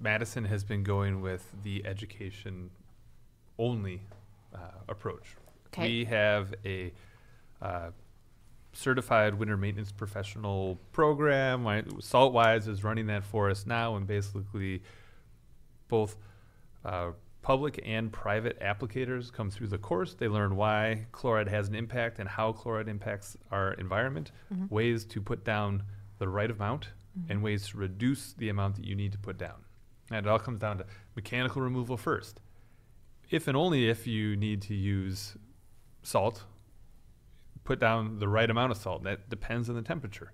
Madison 0.00 0.44
has 0.46 0.64
been 0.64 0.82
going 0.82 1.20
with 1.20 1.48
the 1.62 1.86
education 1.86 2.70
only 3.58 4.02
uh, 4.52 4.58
approach. 4.88 5.36
Okay. 5.68 5.88
We 5.88 6.04
have 6.06 6.54
a 6.64 6.92
uh, 7.62 7.90
certified 8.72 9.34
winter 9.34 9.56
maintenance 9.56 9.92
professional 9.92 10.78
program. 10.92 11.64
Saltwise 12.00 12.68
is 12.68 12.84
running 12.84 13.06
that 13.06 13.24
for 13.24 13.50
us 13.50 13.66
now, 13.66 13.96
and 13.96 14.06
basically, 14.06 14.82
both 15.88 16.16
uh, 16.84 17.10
public 17.42 17.80
and 17.84 18.12
private 18.12 18.60
applicators 18.60 19.32
come 19.32 19.50
through 19.50 19.68
the 19.68 19.78
course. 19.78 20.14
They 20.14 20.28
learn 20.28 20.54
why 20.56 21.06
chloride 21.12 21.48
has 21.48 21.68
an 21.68 21.74
impact 21.74 22.18
and 22.18 22.28
how 22.28 22.52
chloride 22.52 22.88
impacts 22.88 23.36
our 23.50 23.72
environment, 23.74 24.32
ways 24.68 25.04
to 25.06 25.20
put 25.20 25.44
down 25.44 25.82
the 26.18 26.28
right 26.28 26.50
amount, 26.50 26.88
and 27.28 27.42
ways 27.42 27.68
to 27.68 27.78
reduce 27.78 28.34
the 28.34 28.48
amount 28.48 28.76
that 28.76 28.84
you 28.84 28.94
need 28.94 29.12
to 29.12 29.18
put 29.18 29.38
down. 29.38 29.64
And 30.10 30.24
it 30.24 30.28
all 30.28 30.38
comes 30.38 30.60
down 30.60 30.78
to 30.78 30.86
mechanical 31.16 31.62
removal 31.62 31.96
first. 31.96 32.40
If 33.30 33.48
and 33.48 33.56
only 33.56 33.88
if 33.88 34.06
you 34.06 34.36
need 34.36 34.62
to 34.62 34.74
use 34.74 35.36
salt, 36.02 36.44
put 37.68 37.78
down 37.78 38.18
the 38.18 38.26
right 38.26 38.48
amount 38.48 38.72
of 38.72 38.78
salt. 38.78 39.04
That 39.04 39.28
depends 39.28 39.68
on 39.68 39.76
the 39.76 39.82
temperature. 39.82 40.32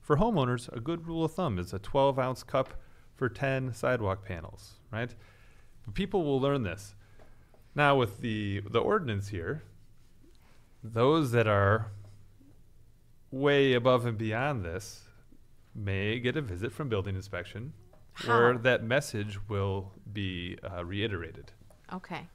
For 0.00 0.16
homeowners, 0.16 0.74
a 0.74 0.80
good 0.80 1.06
rule 1.06 1.22
of 1.22 1.34
thumb 1.34 1.58
is 1.58 1.74
a 1.74 1.78
12 1.78 2.18
ounce 2.18 2.42
cup 2.42 2.72
for 3.14 3.28
10 3.28 3.74
sidewalk 3.74 4.24
panels, 4.24 4.80
right? 4.90 5.14
But 5.84 5.94
people 5.94 6.24
will 6.24 6.40
learn 6.40 6.62
this. 6.62 6.94
Now, 7.74 7.96
with 7.96 8.20
the, 8.22 8.62
the 8.70 8.78
ordinance 8.78 9.28
here, 9.28 9.62
those 10.82 11.32
that 11.32 11.46
are 11.46 11.90
way 13.30 13.74
above 13.74 14.06
and 14.06 14.16
beyond 14.16 14.64
this 14.64 15.02
may 15.74 16.18
get 16.18 16.34
a 16.34 16.40
visit 16.40 16.72
from 16.72 16.88
building 16.88 17.14
inspection 17.14 17.74
where 18.24 18.56
that 18.56 18.82
message 18.82 19.38
will 19.50 19.92
be 20.10 20.56
uh, 20.62 20.82
reiterated. 20.82 21.52
Okay. 21.92 22.26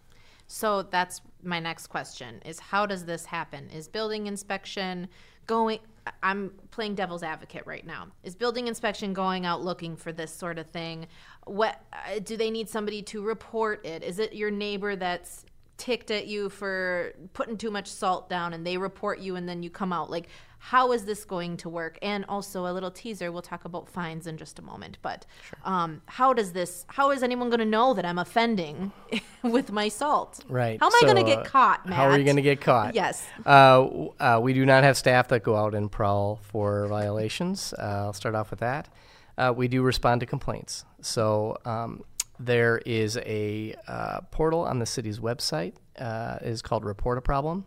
So 0.51 0.81
that's 0.81 1.21
my 1.43 1.59
next 1.59 1.87
question 1.87 2.41
is 2.43 2.59
how 2.59 2.87
does 2.87 3.05
this 3.05 3.23
happen? 3.23 3.69
Is 3.69 3.87
building 3.87 4.25
inspection 4.25 5.07
going 5.45 5.79
I'm 6.23 6.51
playing 6.71 6.95
devil's 6.95 7.21
advocate 7.21 7.67
right 7.67 7.85
now. 7.85 8.07
Is 8.23 8.33
building 8.33 8.67
inspection 8.67 9.13
going 9.13 9.45
out 9.45 9.63
looking 9.63 9.95
for 9.95 10.11
this 10.11 10.33
sort 10.33 10.57
of 10.57 10.65
thing? 10.65 11.05
What 11.45 11.79
uh, 11.93 12.17
do 12.23 12.35
they 12.35 12.49
need 12.49 12.67
somebody 12.67 13.03
to 13.03 13.21
report 13.21 13.85
it? 13.85 14.03
Is 14.03 14.17
it 14.17 14.33
your 14.33 14.49
neighbor 14.49 14.95
that's 14.95 15.45
ticked 15.77 16.09
at 16.09 16.25
you 16.25 16.49
for 16.49 17.13
putting 17.33 17.55
too 17.55 17.69
much 17.69 17.87
salt 17.87 18.27
down 18.27 18.53
and 18.53 18.65
they 18.65 18.77
report 18.77 19.19
you 19.19 19.35
and 19.35 19.47
then 19.47 19.61
you 19.61 19.69
come 19.69 19.93
out? 19.93 20.09
Like 20.09 20.29
how 20.59 20.91
is 20.91 21.05
this 21.05 21.25
going 21.25 21.57
to 21.57 21.69
work? 21.69 21.97
And 22.01 22.25
also 22.27 22.67
a 22.67 22.73
little 22.73 22.91
teaser, 22.91 23.31
we'll 23.31 23.41
talk 23.41 23.65
about 23.65 23.89
fines 23.89 24.27
in 24.27 24.37
just 24.37 24.59
a 24.59 24.61
moment, 24.61 24.97
but 25.01 25.25
um, 25.63 26.01
how 26.05 26.33
does 26.33 26.51
this 26.51 26.85
how 26.87 27.11
is 27.11 27.23
anyone 27.23 27.49
going 27.49 27.59
to 27.59 27.65
know 27.65 27.93
that 27.93 28.05
I'm 28.05 28.19
offending 28.19 28.91
with 29.43 29.71
my 29.71 29.87
salt? 29.87 30.43
Right. 30.47 30.79
How 30.79 30.87
am 30.87 30.93
I 30.95 31.01
going 31.11 31.25
to 31.25 31.31
uh, 31.31 31.35
get 31.35 31.45
caught, 31.45 31.85
Matt? 31.87 31.97
How 31.97 32.09
are 32.09 32.17
you 32.17 32.23
going 32.23 32.35
to 32.35 32.41
get 32.41 32.61
caught? 32.61 32.93
Yes. 32.93 33.25
Uh, 33.45 34.07
uh, 34.19 34.39
we 34.41 34.53
do 34.53 34.65
not 34.65 34.83
have 34.83 34.97
staff 34.97 35.29
that 35.29 35.43
go 35.43 35.55
out 35.55 35.73
and 35.73 35.91
prowl 35.91 36.39
for 36.43 36.87
violations. 36.87 37.73
Uh, 37.77 38.05
I'll 38.05 38.13
start 38.13 38.35
off 38.35 38.51
with 38.51 38.59
that. 38.59 38.89
Uh, 39.37 39.53
we 39.55 39.69
do 39.69 39.81
respond 39.81 40.19
to 40.19 40.25
complaints. 40.25 40.83
So 41.01 41.57
um, 41.63 42.03
there 42.39 42.79
is 42.85 43.17
a 43.17 43.75
uh, 43.87 44.21
portal 44.31 44.61
on 44.61 44.79
the 44.79 44.85
city's 44.85 45.19
website. 45.19 45.73
Uh, 45.97 46.37
is 46.41 46.61
called 46.61 46.85
Report 46.85 47.17
a 47.17 47.21
Problem, 47.21 47.65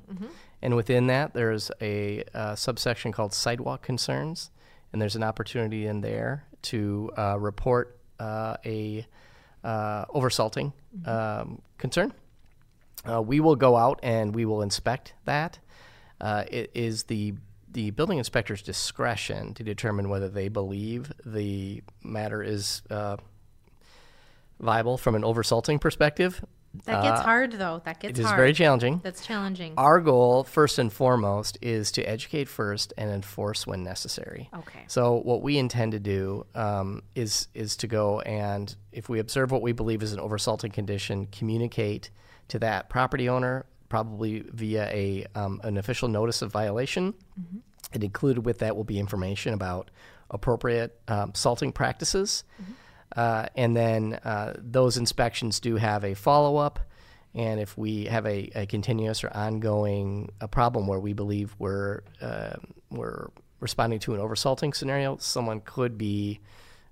and 0.62 0.76
within 0.76 1.08
that 1.08 1.34
there's 1.34 1.70
a 1.80 2.24
uh, 2.34 2.54
subsection 2.54 3.12
called 3.12 3.34
Sidewalk 3.34 3.82
Concerns, 3.82 4.50
and 4.92 5.02
there's 5.02 5.16
an 5.16 5.22
opportunity 5.22 5.86
in 5.86 6.00
there 6.00 6.44
to 6.62 7.10
uh, 7.18 7.38
report 7.38 7.98
uh, 8.20 8.56
a 8.64 9.06
uh, 9.64 10.04
oversalting 10.06 10.72
um, 11.06 11.60
concern. 11.78 12.12
Uh, 13.04 13.20
we 13.20 13.40
will 13.40 13.56
go 13.56 13.76
out 13.76 13.98
and 14.02 14.34
we 14.34 14.44
will 14.44 14.62
inspect 14.62 15.14
that. 15.24 15.58
Uh, 16.20 16.44
it 16.48 16.70
is 16.74 17.04
the 17.04 17.34
the 17.72 17.90
building 17.90 18.18
inspector's 18.18 18.60
discretion 18.60 19.54
to 19.54 19.62
determine 19.62 20.10
whether 20.10 20.28
they 20.28 20.48
believe 20.48 21.10
the 21.24 21.82
matter 22.02 22.42
is 22.42 22.82
uh, 22.90 23.16
viable 24.60 24.98
from 24.98 25.14
an 25.14 25.22
oversalting 25.22 25.80
perspective. 25.80 26.44
That 26.84 27.02
gets 27.02 27.20
hard 27.20 27.52
though. 27.52 27.82
That 27.84 28.00
gets 28.00 28.18
It 28.18 28.22
is 28.22 28.26
hard. 28.26 28.38
very 28.38 28.52
challenging. 28.52 29.00
That's 29.02 29.24
challenging. 29.24 29.74
Our 29.76 30.00
goal, 30.00 30.44
first 30.44 30.78
and 30.78 30.92
foremost, 30.92 31.58
is 31.60 31.92
to 31.92 32.02
educate 32.02 32.48
first 32.48 32.92
and 32.96 33.10
enforce 33.10 33.66
when 33.66 33.84
necessary. 33.84 34.48
Okay. 34.54 34.84
So 34.88 35.20
what 35.20 35.42
we 35.42 35.58
intend 35.58 35.92
to 35.92 36.00
do 36.00 36.46
um, 36.54 37.02
is 37.14 37.48
is 37.54 37.76
to 37.78 37.86
go 37.86 38.20
and 38.20 38.74
if 38.92 39.08
we 39.08 39.18
observe 39.18 39.50
what 39.50 39.62
we 39.62 39.72
believe 39.72 40.02
is 40.02 40.12
an 40.12 40.20
oversalting 40.20 40.72
condition, 40.72 41.26
communicate 41.26 42.10
to 42.48 42.58
that 42.60 42.88
property 42.88 43.28
owner, 43.28 43.66
probably 43.88 44.40
via 44.52 44.86
a 44.86 45.26
um, 45.34 45.60
an 45.64 45.76
official 45.76 46.08
notice 46.08 46.42
of 46.42 46.50
violation. 46.50 47.14
And 47.94 48.02
included 48.02 48.46
with 48.46 48.60
that 48.60 48.74
will 48.74 48.84
be 48.84 48.98
information 48.98 49.52
about 49.52 49.90
appropriate 50.30 50.98
um, 51.08 51.32
salting 51.34 51.72
practices. 51.72 52.44
Uh, 53.16 53.46
and 53.56 53.76
then 53.76 54.14
uh, 54.24 54.54
those 54.58 54.96
inspections 54.96 55.60
do 55.60 55.76
have 55.76 56.04
a 56.04 56.14
follow 56.14 56.56
up. 56.56 56.80
And 57.34 57.60
if 57.60 57.78
we 57.78 58.06
have 58.06 58.26
a, 58.26 58.50
a 58.54 58.66
continuous 58.66 59.24
or 59.24 59.30
ongoing 59.34 60.30
a 60.40 60.48
problem 60.48 60.86
where 60.86 61.00
we 61.00 61.12
believe 61.14 61.54
we're 61.58 62.02
uh, 62.20 62.54
we're 62.90 63.30
responding 63.60 64.00
to 64.00 64.14
an 64.14 64.20
oversalting 64.20 64.74
scenario, 64.74 65.16
someone 65.16 65.60
could 65.60 65.96
be 65.96 66.40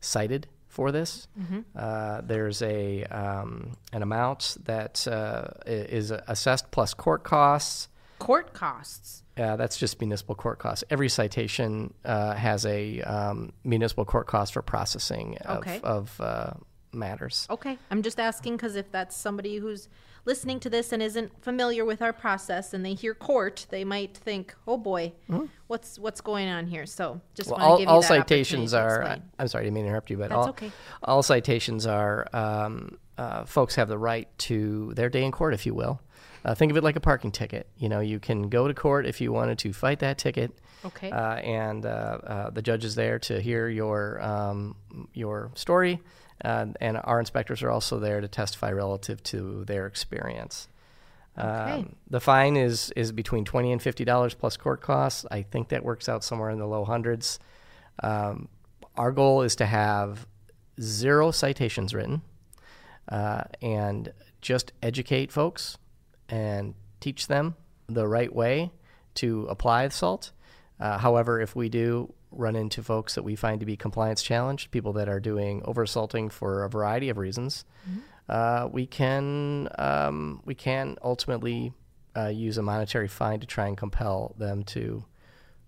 cited 0.00 0.47
for 0.67 0.93
this. 0.93 1.29
Uh, 1.77 2.23
there's 2.23 2.62
a 2.62 3.05
um, 3.05 3.77
an 3.93 4.03
amount 4.03 4.57
that 4.65 5.07
uh, 5.07 5.49
is 5.67 6.11
assessed 6.11 6.71
plus 6.71 6.95
court 6.95 7.23
costs. 7.23 7.89
Court 8.21 8.53
costs. 8.53 9.25
Uh, 9.37 9.57
that's 9.57 9.77
just 9.79 9.99
municipal 10.00 10.35
court 10.37 10.59
costs. 10.59 10.85
Every 10.91 11.09
citation 11.09 11.93
uh, 12.05 12.35
has 12.35 12.65
a 12.67 13.00
um, 13.03 13.53
municipal 13.65 14.05
court 14.05 14.27
cost 14.29 14.53
for 14.53 14.62
processing 14.62 15.37
of, 15.39 15.59
Okay. 15.59 15.81
of 15.83 16.21
uh, 16.21 16.50
matters. 16.93 17.47
Okay. 17.50 17.79
I'm 17.91 18.03
just 18.03 18.21
asking 18.21 18.57
because 18.57 18.77
if 18.77 18.93
that's 18.93 19.17
somebody 19.17 19.57
who's 19.57 19.89
listening 20.27 20.61
to 20.61 20.69
this 20.69 20.93
and 20.93 21.03
isn't 21.03 21.33
familiar 21.43 21.87
with 21.87 22.03
our 22.03 22.12
process 22.12 22.75
and 22.75 22.85
they 22.85 22.93
hear 22.93 23.15
court, 23.15 23.67
they 23.71 23.85
might 23.85 24.15
think, 24.15 24.55
"Oh 24.69 24.77
boy, 24.77 25.12
what's 25.67 25.99
what's 25.99 26.21
going 26.21 26.47
on 26.49 26.67
here?" 26.67 26.85
So 26.85 27.23
just 27.35 27.49
Mm-hmm. 27.49 27.59
Well, 27.61 27.69
want 27.69 27.69
to 27.69 27.73
all, 27.73 27.79
give 27.79 27.89
all 27.89 28.03
citations 28.03 28.75
are. 28.75 29.19
I'm 29.39 29.49
sorry, 29.49 29.62
I 29.62 29.65
didn't 29.65 29.75
mean 29.77 29.85
to 29.85 29.89
interrupt 29.89 30.11
you, 30.11 30.19
but 30.19 30.29
That's 30.29 30.35
all, 30.37 30.49
okay. 30.50 30.71
all 31.03 31.23
citations 31.23 31.87
are. 31.87 32.27
Um, 32.35 32.99
uh, 33.17 33.45
folks 33.45 33.75
have 33.75 33.89
the 33.89 33.99
right 33.99 34.29
to 34.39 34.93
their 34.95 35.09
day 35.11 35.25
in 35.25 35.31
court, 35.33 35.53
if 35.55 35.65
you 35.67 35.75
will. 35.75 36.00
Uh, 36.44 36.54
think 36.54 36.70
of 36.70 36.76
it 36.76 36.85
like 36.85 36.97
a 36.97 37.00
parking 37.00 37.30
ticket. 37.30 37.66
You 37.76 37.88
know, 37.88 38.00
you 38.00 38.18
can 38.18 38.49
go 38.49 38.66
to 38.66 38.75
court 38.75 39.06
if 39.06 39.20
you 39.20 39.32
wanted 39.32 39.59
to 39.61 39.73
fight 39.73 39.99
that 40.00 40.18
ticket. 40.18 40.52
Okay. 40.85 41.11
Uh, 41.11 41.35
and 41.35 41.85
uh, 41.85 41.88
uh, 41.88 42.50
the 42.50 42.62
judge 42.62 42.85
is 42.85 42.94
there 42.94 43.18
to 43.20 43.40
hear 43.40 43.68
your 43.68 44.20
um, 44.23 44.76
your 45.12 45.50
story, 45.54 46.00
uh, 46.44 46.66
and 46.80 46.99
our 47.04 47.20
inspectors 47.20 47.62
are 47.62 47.70
also 47.70 47.99
there 47.99 48.20
to 48.20 48.28
testify 48.28 48.70
relative 48.73 49.23
to 49.25 49.64
their 49.66 49.87
experience. 49.87 50.68
Okay. 51.38 51.47
Um, 51.47 51.97
the 52.09 52.20
fine 52.20 52.56
is 52.56 52.90
is 52.97 53.12
between 53.12 53.44
twenty 53.44 53.73
and 53.73 53.82
fifty 53.82 54.04
dollars 54.04 54.35
plus 54.35 54.56
court 54.56 54.80
costs. 54.80 55.26
I 55.30 55.42
think 55.42 55.68
that 55.68 55.85
works 55.85 56.09
out 56.09 56.25
somewhere 56.25 56.50
in 56.50 56.59
the 56.59 56.66
low 56.66 56.85
hundreds. 56.85 57.38
Um, 58.02 58.49
our 58.97 59.12
goal 59.12 59.42
is 59.42 59.56
to 59.56 59.66
have 59.66 60.26
zero 60.80 61.30
citations 61.30 61.94
written 61.94 62.23
uh, 63.09 63.42
and 63.61 64.12
just 64.40 64.73
educate 64.82 65.30
folks 65.30 65.76
and 66.31 66.75
teach 67.01 67.27
them 67.27 67.57
the 67.89 68.07
right 68.07 68.35
way 68.35 68.71
to 69.17 69.47
apply 69.47 69.89
the 69.89 69.93
salt. 69.93 70.33
Uh, 70.79 70.99
however, 70.99 71.41
if 71.41 71.55
we 71.55 71.69
do 71.69 72.15
run 72.31 72.57
into 72.57 72.83
folks 72.83 73.17
that 73.17 73.23
we 73.23 73.37
find 73.37 73.61
to 73.61 73.67
be 73.67 73.77
compliance 73.77 74.23
challenged, 74.23 74.71
people 74.71 74.93
that 74.95 75.09
are 75.09 75.21
doing 75.21 75.61
oversalting 75.63 76.31
for 76.31 76.65
a 76.65 76.71
variety 76.71 77.09
of 77.09 77.19
reasons, 77.19 77.65
uh, 78.29 78.69
we 78.71 78.87
can 78.87 79.69
um, 79.77 80.41
we 80.45 80.55
can 80.55 80.97
ultimately 81.03 81.73
uh, 82.17 82.29
use 82.29 82.57
a 82.59 82.63
monetary 82.63 83.09
fine 83.09 83.41
to 83.41 83.47
try 83.47 83.67
and 83.67 83.77
compel 83.77 84.35
them 84.39 84.63
to 84.63 85.05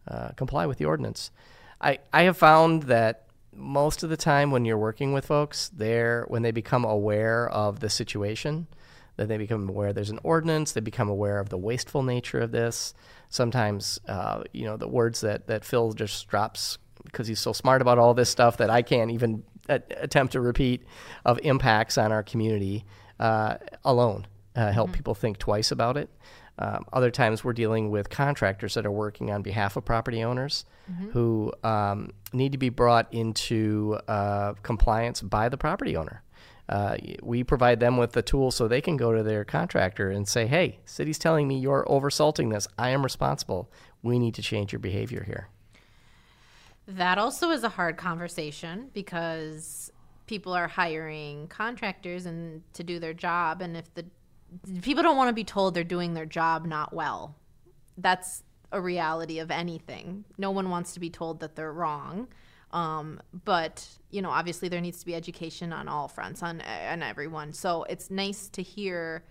uh, 0.08 0.28
comply 0.36 0.66
with 0.66 0.78
the 0.78 0.84
ordinance. 0.84 1.30
I, 1.80 1.98
I 2.12 2.22
have 2.22 2.36
found 2.36 2.84
that 2.84 3.26
most 3.54 4.02
of 4.02 4.10
the 4.10 4.16
time 4.16 4.50
when 4.50 4.64
you're 4.64 4.78
working 4.78 5.12
with 5.12 5.26
folks, 5.26 5.68
they're 5.68 6.24
when 6.28 6.42
they 6.42 6.52
become 6.52 6.84
aware 6.84 7.48
of 7.48 7.80
the 7.80 7.90
situation, 7.90 8.66
that 9.16 9.28
they 9.28 9.36
become 9.36 9.68
aware 9.68 9.92
there's 9.92 10.10
an 10.10 10.20
ordinance, 10.22 10.72
they 10.72 10.80
become 10.80 11.08
aware 11.08 11.38
of 11.38 11.48
the 11.48 11.58
wasteful 11.58 12.02
nature 12.02 12.40
of 12.40 12.52
this. 12.52 12.94
Sometimes, 13.28 14.00
uh, 14.08 14.42
you 14.52 14.64
know, 14.64 14.76
the 14.76 14.88
words 14.88 15.20
that, 15.22 15.46
that 15.46 15.64
Phil 15.64 15.92
just 15.92 16.26
drops 16.28 16.78
because 17.04 17.26
he's 17.26 17.40
so 17.40 17.52
smart 17.52 17.82
about 17.82 17.98
all 17.98 18.14
this 18.14 18.30
stuff 18.30 18.56
that 18.58 18.70
I 18.70 18.82
can't 18.82 19.10
even 19.10 19.42
a- 19.68 19.82
attempt 20.00 20.32
to 20.34 20.40
repeat 20.40 20.84
of 21.24 21.38
impacts 21.42 21.98
on 21.98 22.12
our 22.12 22.22
community 22.22 22.84
uh, 23.18 23.56
alone 23.84 24.26
uh, 24.54 24.70
help 24.72 24.92
people 24.92 25.14
think 25.14 25.38
twice 25.38 25.70
about 25.70 25.96
it. 25.96 26.10
Um, 26.58 26.84
other 26.92 27.10
times 27.10 27.42
we're 27.42 27.54
dealing 27.54 27.90
with 27.90 28.10
contractors 28.10 28.74
that 28.74 28.84
are 28.84 28.90
working 28.90 29.30
on 29.30 29.42
behalf 29.42 29.76
of 29.76 29.84
property 29.84 30.22
owners 30.22 30.64
who 31.12 31.52
um, 31.64 32.10
need 32.34 32.52
to 32.52 32.58
be 32.58 32.68
brought 32.68 33.12
into 33.14 33.98
uh, 34.08 34.52
compliance 34.62 35.22
by 35.22 35.48
the 35.48 35.56
property 35.56 35.96
owner. 35.96 36.22
Uh, 36.72 36.96
we 37.22 37.44
provide 37.44 37.80
them 37.80 37.98
with 37.98 38.12
the 38.12 38.22
tools 38.22 38.56
so 38.56 38.66
they 38.66 38.80
can 38.80 38.96
go 38.96 39.12
to 39.12 39.22
their 39.22 39.44
contractor 39.44 40.10
and 40.10 40.26
say, 40.26 40.46
"Hey, 40.46 40.78
city's 40.86 41.18
telling 41.18 41.46
me 41.46 41.58
you're 41.58 41.84
oversalting 41.86 42.50
this. 42.50 42.66
I 42.78 42.88
am 42.88 43.02
responsible. 43.02 43.70
We 44.02 44.18
need 44.18 44.34
to 44.36 44.42
change 44.42 44.72
your 44.72 44.78
behavior 44.78 45.22
here." 45.22 45.48
That 46.88 47.18
also 47.18 47.50
is 47.50 47.62
a 47.62 47.68
hard 47.68 47.98
conversation 47.98 48.88
because 48.94 49.92
people 50.24 50.54
are 50.54 50.66
hiring 50.66 51.46
contractors 51.48 52.24
and 52.24 52.62
to 52.72 52.82
do 52.82 52.98
their 52.98 53.12
job 53.12 53.60
and 53.60 53.76
if 53.76 53.92
the 53.92 54.06
people 54.80 55.02
don't 55.02 55.18
want 55.18 55.28
to 55.28 55.34
be 55.34 55.44
told 55.44 55.74
they're 55.74 55.84
doing 55.84 56.14
their 56.14 56.24
job 56.24 56.64
not 56.64 56.94
well. 56.94 57.34
That's 57.98 58.44
a 58.70 58.80
reality 58.80 59.40
of 59.40 59.50
anything. 59.50 60.24
No 60.38 60.50
one 60.50 60.70
wants 60.70 60.94
to 60.94 61.00
be 61.00 61.10
told 61.10 61.40
that 61.40 61.54
they're 61.54 61.72
wrong. 61.72 62.28
Um, 62.72 63.20
but 63.44 63.86
you 64.10 64.22
know, 64.22 64.30
obviously 64.30 64.68
there 64.68 64.80
needs 64.80 65.00
to 65.00 65.06
be 65.06 65.14
education 65.14 65.72
on 65.72 65.88
all 65.88 66.08
fronts 66.08 66.42
on 66.42 66.60
on 66.60 67.02
everyone. 67.02 67.52
So 67.52 67.84
it's 67.84 68.10
nice 68.10 68.48
to 68.50 68.62
hear 68.62 69.24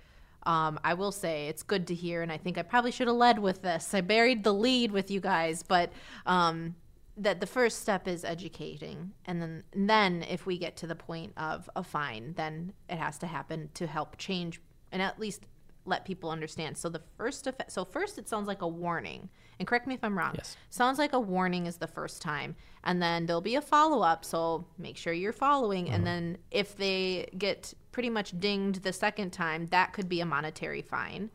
um, 0.44 0.80
I 0.84 0.96
will 0.96 1.12
say 1.12 1.48
it's 1.48 1.64
good 1.64 1.88
to 1.88 1.94
hear, 1.94 2.24
and 2.24 2.32
I 2.32 2.38
think 2.38 2.58
I 2.58 2.64
probably 2.64 2.92
should 2.92 3.08
have 3.08 3.16
led 3.16 3.38
with 3.38 3.62
this. 3.62 3.94
I 3.94 4.02
buried 4.02 4.44
the 4.44 4.54
lead 4.54 4.92
with 4.92 5.12
you 5.12 5.20
guys, 5.20 5.62
but 5.62 5.92
um, 6.26 6.76
that 7.18 7.40
the 7.40 7.46
first 7.46 7.82
step 7.82 8.08
is 8.08 8.26
educating, 8.26 9.12
and 9.26 9.42
then 9.42 9.64
and 9.74 9.90
then 9.90 10.24
if 10.24 10.46
we 10.46 10.58
get 10.58 10.76
to 10.78 10.88
the 10.88 10.96
point 10.96 11.34
of 11.38 11.70
a 11.76 11.84
fine, 11.84 12.34
then 12.38 12.74
it 12.90 12.98
has 12.98 13.20
to 13.20 13.28
happen 13.28 13.70
to 13.76 13.86
help 13.86 14.18
change 14.18 14.60
and 14.92 15.02
at 15.02 15.20
least 15.20 15.46
let 15.86 16.06
people 16.06 16.30
understand. 16.30 16.78
So 16.78 16.90
the 16.90 17.02
first 17.18 17.46
effe- 17.46 17.70
so 17.72 17.84
first 17.86 18.18
it 18.18 18.30
sounds 18.30 18.48
like 18.48 18.62
a 18.62 18.68
warning, 18.68 19.30
and 19.60 19.68
correct 19.68 19.88
me 19.88 19.96
if 19.96 20.04
I'm 20.04 20.18
wrong. 20.18 20.34
Yes. 20.36 20.56
Sounds 20.70 21.00
like 21.00 21.14
a 21.14 21.20
warning 21.20 21.66
is 21.66 21.78
the 21.78 21.88
first 21.88 22.22
time, 22.22 22.56
and 22.84 23.02
then 23.02 23.26
there'll 23.26 23.42
be 23.42 23.56
a 23.56 23.62
follow 23.62 24.02
up. 24.02 24.24
So 24.24 24.66
make 24.78 24.96
sure 24.98 25.12
you're 25.14 25.34
following, 25.34 25.90
and 25.90 26.06
then 26.06 26.38
if 26.52 26.76
they 26.78 27.30
get 27.38 27.74
pretty 27.92 28.10
much 28.10 28.40
dinged 28.40 28.84
the 28.84 28.94
second 28.94 29.32
time, 29.32 29.66
that 29.68 29.92
could 29.94 30.08
be 30.08 30.22
a 30.22 30.26
monetary 30.26 30.82
fine. 30.84 31.30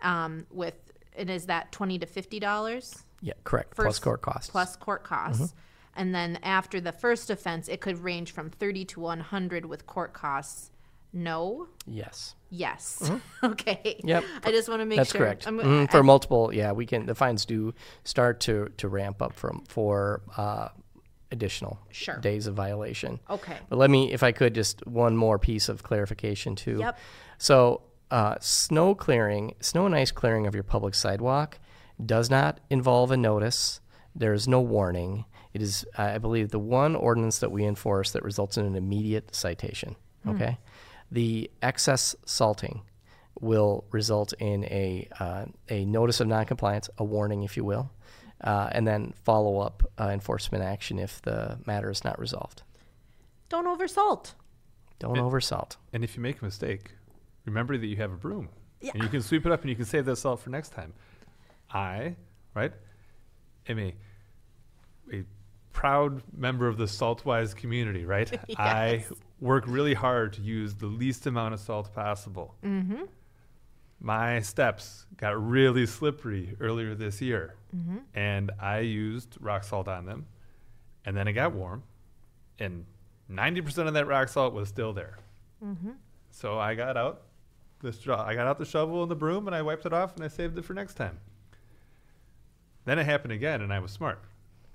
Um, 0.00 0.46
with 0.50 0.74
and 1.16 1.28
is 1.28 1.46
that 1.46 1.72
twenty 1.72 1.98
to 1.98 2.06
fifty 2.06 2.38
dollars 2.38 3.02
Yeah, 3.20 3.32
correct. 3.44 3.74
Plus 3.74 3.98
court 3.98 4.22
costs. 4.22 4.48
plus 4.50 4.76
court 4.76 5.02
costs, 5.02 5.54
and 5.96 6.14
then 6.14 6.36
after 6.44 6.80
the 6.80 6.92
first 6.92 7.30
offense, 7.30 7.66
it 7.68 7.80
could 7.80 7.98
range 7.98 8.30
from 8.30 8.48
thirty 8.50 8.84
to 8.84 9.00
one 9.00 9.18
hundred 9.20 9.64
with 9.64 9.86
court 9.86 10.12
costs. 10.12 10.70
No. 11.12 11.66
yes. 11.86 12.35
Yes. 12.50 13.10
okay. 13.44 14.00
Yep. 14.04 14.24
I 14.44 14.50
just 14.50 14.68
want 14.68 14.80
to 14.80 14.86
make 14.86 14.98
That's 14.98 15.10
sure. 15.12 15.20
correct. 15.20 15.46
I'm- 15.46 15.58
Mhm, 15.58 15.84
I- 15.84 15.86
for 15.90 16.02
multiple, 16.02 16.52
yeah, 16.54 16.72
we 16.72 16.86
can. 16.86 17.06
The 17.06 17.14
fines 17.14 17.44
do 17.44 17.74
start 18.04 18.40
to 18.40 18.68
to 18.76 18.88
ramp 18.88 19.20
up 19.22 19.32
from 19.32 19.64
for 19.68 20.22
uh, 20.36 20.68
additional 21.32 21.78
Sure. 21.90 22.16
days 22.18 22.46
of 22.46 22.54
violation. 22.54 23.18
Okay. 23.28 23.56
But 23.68 23.78
let 23.78 23.90
me, 23.90 24.12
if 24.12 24.22
I 24.22 24.30
could, 24.32 24.54
just 24.54 24.86
one 24.86 25.16
more 25.16 25.38
piece 25.38 25.68
of 25.68 25.82
clarification 25.82 26.54
too. 26.54 26.78
Yep. 26.78 26.98
So, 27.38 27.82
uh, 28.12 28.36
snow 28.40 28.94
clearing, 28.94 29.54
snow 29.60 29.86
and 29.86 29.94
ice 29.94 30.12
clearing 30.12 30.46
of 30.46 30.54
your 30.54 30.62
public 30.62 30.94
sidewalk 30.94 31.58
does 32.04 32.30
not 32.30 32.60
involve 32.70 33.10
a 33.10 33.16
notice. 33.16 33.80
There 34.14 34.32
is 34.32 34.46
no 34.46 34.60
warning. 34.60 35.24
It 35.52 35.62
is, 35.62 35.84
I 35.98 36.18
believe, 36.18 36.50
the 36.50 36.58
one 36.60 36.94
ordinance 36.94 37.38
that 37.40 37.50
we 37.50 37.64
enforce 37.64 38.12
that 38.12 38.22
results 38.22 38.56
in 38.56 38.64
an 38.64 38.76
immediate 38.76 39.34
citation. 39.34 39.96
Okay. 40.28 40.58
The 41.10 41.50
excess 41.62 42.16
salting 42.24 42.82
will 43.40 43.84
result 43.90 44.32
in 44.38 44.64
a 44.64 45.08
uh, 45.20 45.44
a 45.68 45.84
notice 45.84 46.20
of 46.20 46.26
noncompliance, 46.26 46.88
a 46.98 47.04
warning, 47.04 47.42
if 47.42 47.56
you 47.56 47.64
will, 47.64 47.90
uh, 48.42 48.68
and 48.72 48.86
then 48.86 49.14
follow 49.24 49.58
up 49.60 49.82
uh, 50.00 50.08
enforcement 50.08 50.64
action 50.64 50.98
if 50.98 51.22
the 51.22 51.58
matter 51.66 51.90
is 51.90 52.04
not 52.04 52.18
resolved. 52.18 52.62
Don't 53.48 53.66
oversalt. 53.66 54.34
Don't 54.98 55.16
oversalt. 55.16 55.76
And 55.92 56.02
if 56.02 56.16
you 56.16 56.22
make 56.22 56.40
a 56.40 56.44
mistake, 56.44 56.92
remember 57.44 57.76
that 57.76 57.86
you 57.86 57.96
have 57.96 58.12
a 58.12 58.16
broom. 58.16 58.48
Yeah. 58.80 58.92
And 58.94 59.02
you 59.02 59.08
can 59.08 59.22
sweep 59.22 59.46
it 59.46 59.52
up 59.52 59.60
and 59.62 59.70
you 59.70 59.76
can 59.76 59.84
save 59.84 60.04
that 60.06 60.16
salt 60.16 60.40
for 60.40 60.50
next 60.50 60.70
time. 60.70 60.92
I, 61.70 62.16
right, 62.54 62.72
am 63.68 63.78
a, 63.78 63.94
a 65.12 65.24
proud 65.76 66.22
member 66.34 66.66
of 66.66 66.78
the 66.78 66.86
Saltwise 66.86 67.54
community, 67.54 68.06
right? 68.06 68.32
I 68.58 69.04
work 69.40 69.64
really 69.66 69.92
hard 69.92 70.32
to 70.32 70.40
use 70.40 70.74
the 70.74 70.86
least 70.86 71.26
amount 71.26 71.52
of 71.52 71.60
salt 71.60 71.94
possible. 71.94 72.54
Mm-hmm. 72.64 73.02
My 74.00 74.40
steps 74.40 75.04
got 75.18 75.40
really 75.40 75.84
slippery 75.84 76.56
earlier 76.60 76.94
this 76.94 77.20
year. 77.20 77.56
And 78.14 78.50
I 78.58 78.78
used 78.80 79.36
rock 79.38 79.64
salt 79.64 79.86
on 79.86 80.06
them. 80.06 80.24
And 81.04 81.14
then 81.14 81.28
it 81.28 81.34
got 81.34 81.52
warm. 81.52 81.82
And 82.58 82.86
90% 83.30 83.86
of 83.86 83.92
that 83.94 84.06
rock 84.06 84.28
salt 84.28 84.54
was 84.54 84.70
still 84.70 84.94
there. 84.94 85.18
So 86.30 86.58
I 86.58 86.74
got 86.74 86.96
out 86.96 87.22
the 87.80 87.90
stro- 87.90 88.18
I 88.18 88.34
got 88.34 88.46
out 88.46 88.58
the 88.58 88.64
shovel 88.64 89.02
and 89.02 89.10
the 89.10 89.14
broom 89.16 89.46
and 89.46 89.54
I 89.54 89.60
wiped 89.60 89.84
it 89.84 89.92
off 89.92 90.14
and 90.16 90.24
I 90.24 90.28
saved 90.28 90.56
it 90.56 90.64
for 90.64 90.72
next 90.72 90.94
time. 90.94 91.18
Then 92.86 92.98
it 92.98 93.04
happened 93.04 93.32
again 93.32 93.60
and 93.60 93.72
I 93.72 93.78
was 93.80 93.90
smart. 93.90 94.22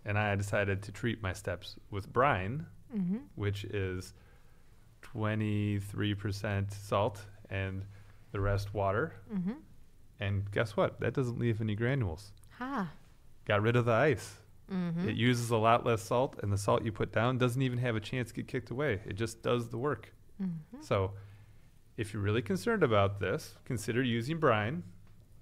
And 0.06 0.18
I 0.18 0.36
decided 0.36 0.82
to 0.84 0.92
treat 0.92 1.22
my 1.22 1.34
steps 1.34 1.76
with 1.92 2.12
brine, 2.12 2.66
mm-hmm. 2.96 3.18
which 3.36 3.66
is 3.66 4.14
23% 5.04 6.74
salt 6.74 7.22
and 7.50 7.86
the 8.32 8.40
rest 8.40 8.74
water. 8.74 9.14
Mm-hmm. 9.34 9.54
And 10.20 10.52
guess 10.52 10.78
what? 10.78 11.00
That 11.00 11.14
doesn't 11.14 11.40
leave 11.40 11.62
any 11.62 11.76
granules. 11.76 12.32
Ha. 12.58 12.90
Got 13.46 13.62
rid 13.62 13.76
of 13.76 13.86
the 13.86 13.92
ice. 13.92 14.38
Mm-hmm. 14.72 15.10
It 15.10 15.16
uses 15.16 15.50
a 15.50 15.58
lot 15.58 15.86
less 15.86 16.02
salt, 16.02 16.40
and 16.42 16.52
the 16.52 16.58
salt 16.58 16.86
you 16.86 16.92
put 16.92 17.12
down 17.12 17.38
doesn't 17.38 17.62
even 17.62 17.78
have 17.80 17.96
a 17.96 18.00
chance 18.00 18.30
to 18.30 18.36
get 18.36 18.48
kicked 18.48 18.72
away. 18.72 19.02
It 19.06 19.14
just 19.14 19.42
does 19.42 19.70
the 19.70 19.78
work. 19.78 20.14
So, 20.82 21.12
if 21.98 22.14
you're 22.14 22.22
really 22.22 22.42
concerned 22.42 22.84
about 22.84 23.20
this, 23.20 23.56
consider 23.66 24.02
using 24.02 24.40
brine 24.40 24.84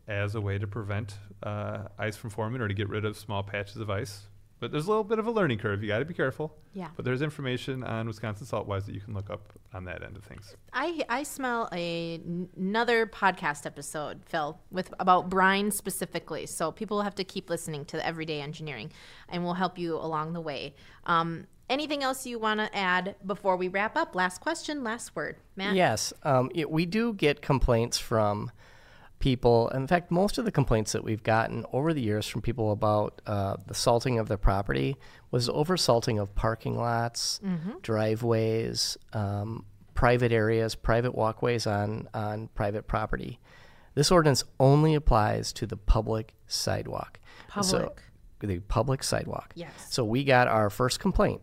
as 0.07 0.33
a 0.33 0.41
way 0.41 0.57
to 0.57 0.65
prevent 0.65 1.17
uh, 1.43 1.83
ice 1.97 2.17
from 2.17 2.31
forming 2.31 2.59
or 2.59 2.67
to 2.67 2.73
get 2.73 2.89
rid 2.89 3.05
of 3.05 3.15
small 3.15 3.43
patches 3.43 3.77
of 3.77 3.89
ice. 3.89 4.23
But 4.59 4.71
there's 4.71 4.87
a 4.87 4.89
little 4.89 5.03
bit 5.03 5.19
of 5.19 5.27
a 5.27 5.31
learning 5.31 5.59
curve. 5.59 5.81
You 5.81 5.87
got 5.87 5.99
to 5.99 6.05
be 6.05 6.13
careful. 6.13 6.53
Yeah. 6.73 6.89
But 6.95 7.05
there's 7.05 7.21
information 7.21 7.83
on 7.83 8.07
Wisconsin 8.07 8.45
Saltwise 8.45 8.85
that 8.85 8.93
you 8.93 9.01
can 9.01 9.13
look 9.13 9.29
up 9.29 9.53
on 9.73 9.85
that 9.85 10.03
end 10.03 10.17
of 10.17 10.23
things. 10.23 10.55
I 10.73 11.01
I 11.07 11.23
smell 11.23 11.69
a, 11.71 12.15
n- 12.15 12.49
another 12.57 13.05
podcast 13.05 13.65
episode, 13.65 14.23
Phil, 14.25 14.59
with 14.69 14.93
about 14.99 15.29
brine 15.29 15.71
specifically. 15.71 16.45
So 16.45 16.71
people 16.71 16.97
will 16.97 17.03
have 17.03 17.15
to 17.15 17.23
keep 17.23 17.49
listening 17.49 17.85
to 17.85 17.97
the 17.97 18.05
Everyday 18.05 18.41
Engineering, 18.41 18.91
and 19.29 19.43
we'll 19.43 19.53
help 19.53 19.77
you 19.77 19.95
along 19.95 20.33
the 20.33 20.41
way. 20.41 20.75
Um, 21.05 21.47
anything 21.69 22.03
else 22.03 22.25
you 22.25 22.39
want 22.39 22.59
to 22.59 22.75
add 22.75 23.15
before 23.25 23.55
we 23.55 23.67
wrap 23.67 23.95
up? 23.95 24.15
Last 24.15 24.41
question, 24.41 24.83
last 24.83 25.15
word, 25.15 25.37
Matt. 25.55 25.75
Yes, 25.75 26.11
um, 26.23 26.49
it, 26.53 26.69
we 26.69 26.85
do 26.85 27.13
get 27.13 27.41
complaints 27.41 27.97
from 27.97 28.51
people. 29.19 29.67
In 29.69 29.85
fact, 29.87 30.09
most 30.11 30.37
of 30.37 30.45
the 30.45 30.51
complaints 30.51 30.93
that 30.93 31.03
we've 31.03 31.23
gotten 31.23 31.65
over 31.73 31.93
the 31.93 32.01
years 32.01 32.25
from 32.27 32.41
people 32.41 32.71
about 32.71 33.21
uh, 33.27 33.57
the 33.67 33.73
salting 33.73 34.17
of 34.17 34.27
their 34.27 34.37
property 34.37 34.95
was 35.31 35.47
oversalting 35.49 36.21
of 36.21 36.33
parking 36.35 36.77
lots, 36.77 37.39
driveways, 37.81 38.97
um, 39.13 39.65
private 39.93 40.31
areas, 40.31 40.75
private 40.75 41.13
walkways 41.13 41.67
on 41.67 42.07
on 42.13 42.47
private 42.55 42.87
property. 42.87 43.39
This 43.95 44.09
ordinance 44.11 44.43
only 44.59 44.95
applies 44.95 45.51
to 45.53 45.65
the 45.65 45.75
public 45.75 46.33
sidewalk. 46.47 47.19
So- 47.61 47.77
Public. 47.79 48.01
the 48.41 48.59
public 48.59 49.03
sidewalk. 49.03 49.51
Yes. 49.55 49.71
So 49.89 50.05
we 50.05 50.23
got 50.23 50.47
our 50.47 50.69
first 50.69 50.99
complaint. 51.01 51.41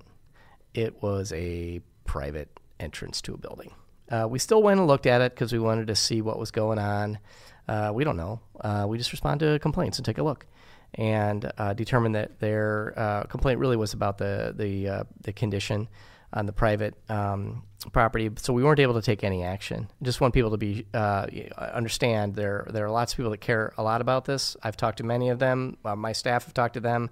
It 0.72 1.02
was 1.02 1.32
a 1.34 1.80
private 2.06 2.48
entrance 2.80 3.20
to 3.22 3.34
a 3.34 3.36
building. 3.36 3.72
Uh, 4.10 4.26
we 4.30 4.38
still 4.38 4.62
went 4.62 4.78
and 4.80 4.86
looked 4.86 5.06
at 5.06 5.20
it 5.20 5.34
because 5.34 5.52
we 5.52 5.58
wanted 5.58 5.88
to 5.88 5.94
see 5.96 6.22
what 6.22 6.38
was 6.38 6.50
going 6.50 6.78
on. 6.78 7.18
Uh, 7.68 7.90
we 7.94 8.04
don't 8.04 8.16
know. 8.16 8.40
Uh, 8.60 8.86
we 8.88 8.98
just 8.98 9.12
respond 9.12 9.40
to 9.40 9.58
complaints 9.58 9.98
and 9.98 10.04
take 10.04 10.18
a 10.18 10.22
look, 10.22 10.46
and 10.94 11.50
uh, 11.58 11.74
determined 11.74 12.14
that 12.14 12.38
their 12.38 12.94
uh, 12.96 13.22
complaint 13.24 13.58
really 13.58 13.76
was 13.76 13.92
about 13.92 14.18
the 14.18 14.54
the 14.56 14.88
uh, 14.88 15.04
the 15.22 15.32
condition 15.32 15.88
on 16.32 16.46
the 16.46 16.52
private 16.52 16.94
um, 17.08 17.62
property. 17.92 18.30
So 18.36 18.52
we 18.52 18.62
weren't 18.62 18.80
able 18.80 18.94
to 18.94 19.02
take 19.02 19.24
any 19.24 19.42
action. 19.42 19.88
Just 20.02 20.20
want 20.20 20.34
people 20.34 20.50
to 20.50 20.56
be 20.56 20.86
uh, 20.94 21.26
understand 21.58 22.34
there 22.34 22.66
there 22.70 22.84
are 22.84 22.90
lots 22.90 23.12
of 23.12 23.16
people 23.16 23.30
that 23.30 23.40
care 23.40 23.72
a 23.76 23.82
lot 23.82 24.00
about 24.00 24.24
this. 24.24 24.56
I've 24.62 24.76
talked 24.76 24.98
to 24.98 25.04
many 25.04 25.28
of 25.30 25.38
them. 25.38 25.78
My 25.82 26.12
staff 26.12 26.44
have 26.44 26.54
talked 26.54 26.74
to 26.74 26.80
them. 26.80 27.10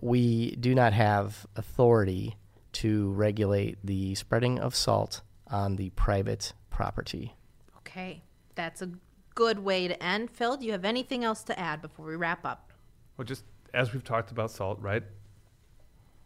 We 0.00 0.52
do 0.56 0.74
not 0.74 0.92
have 0.92 1.46
authority 1.56 2.36
to 2.74 3.10
regulate 3.12 3.78
the 3.82 4.14
spreading 4.14 4.58
of 4.60 4.74
salt 4.74 5.22
on 5.48 5.76
the 5.76 5.90
private 5.90 6.52
property. 6.70 7.34
Okay, 7.78 8.22
that's 8.54 8.82
a 8.82 8.90
good 9.38 9.60
way 9.60 9.86
to 9.86 10.02
end. 10.02 10.28
Phil, 10.30 10.56
do 10.56 10.66
you 10.66 10.72
have 10.72 10.84
anything 10.84 11.22
else 11.22 11.44
to 11.44 11.56
add 11.56 11.80
before 11.80 12.06
we 12.06 12.16
wrap 12.16 12.44
up? 12.44 12.72
Well, 13.16 13.24
just 13.24 13.44
as 13.72 13.92
we've 13.92 14.02
talked 14.02 14.32
about 14.32 14.50
salt, 14.50 14.80
right? 14.80 15.04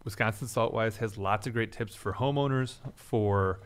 Wisconsin 0.04 0.48
Saltwise 0.48 0.96
has 0.96 1.18
lots 1.18 1.46
of 1.46 1.52
great 1.52 1.72
tips 1.72 1.94
for 1.94 2.14
homeowners, 2.14 2.76
for 2.94 3.60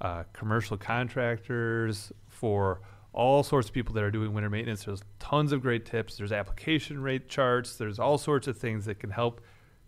uh, 0.00 0.24
commercial 0.32 0.76
contractors, 0.76 2.12
for 2.26 2.80
all 3.12 3.42
sorts 3.44 3.68
of 3.68 3.74
people 3.74 3.94
that 3.94 4.02
are 4.02 4.10
doing 4.10 4.34
winter 4.34 4.50
maintenance. 4.50 4.84
There's 4.84 5.02
tons 5.20 5.52
of 5.52 5.62
great 5.62 5.86
tips. 5.86 6.16
There's 6.16 6.32
application 6.32 7.00
rate 7.00 7.28
charts. 7.28 7.76
There's 7.76 7.98
all 8.00 8.18
sorts 8.18 8.48
of 8.48 8.58
things 8.58 8.84
that 8.86 8.98
can 8.98 9.10
help 9.10 9.40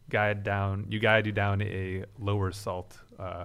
guide 0.08 0.42
down 0.42 0.86
you 0.88 0.98
guide 0.98 1.24
you 1.26 1.32
down 1.32 1.62
a 1.62 2.04
lower 2.18 2.50
salt 2.52 2.96
uh, 3.18 3.44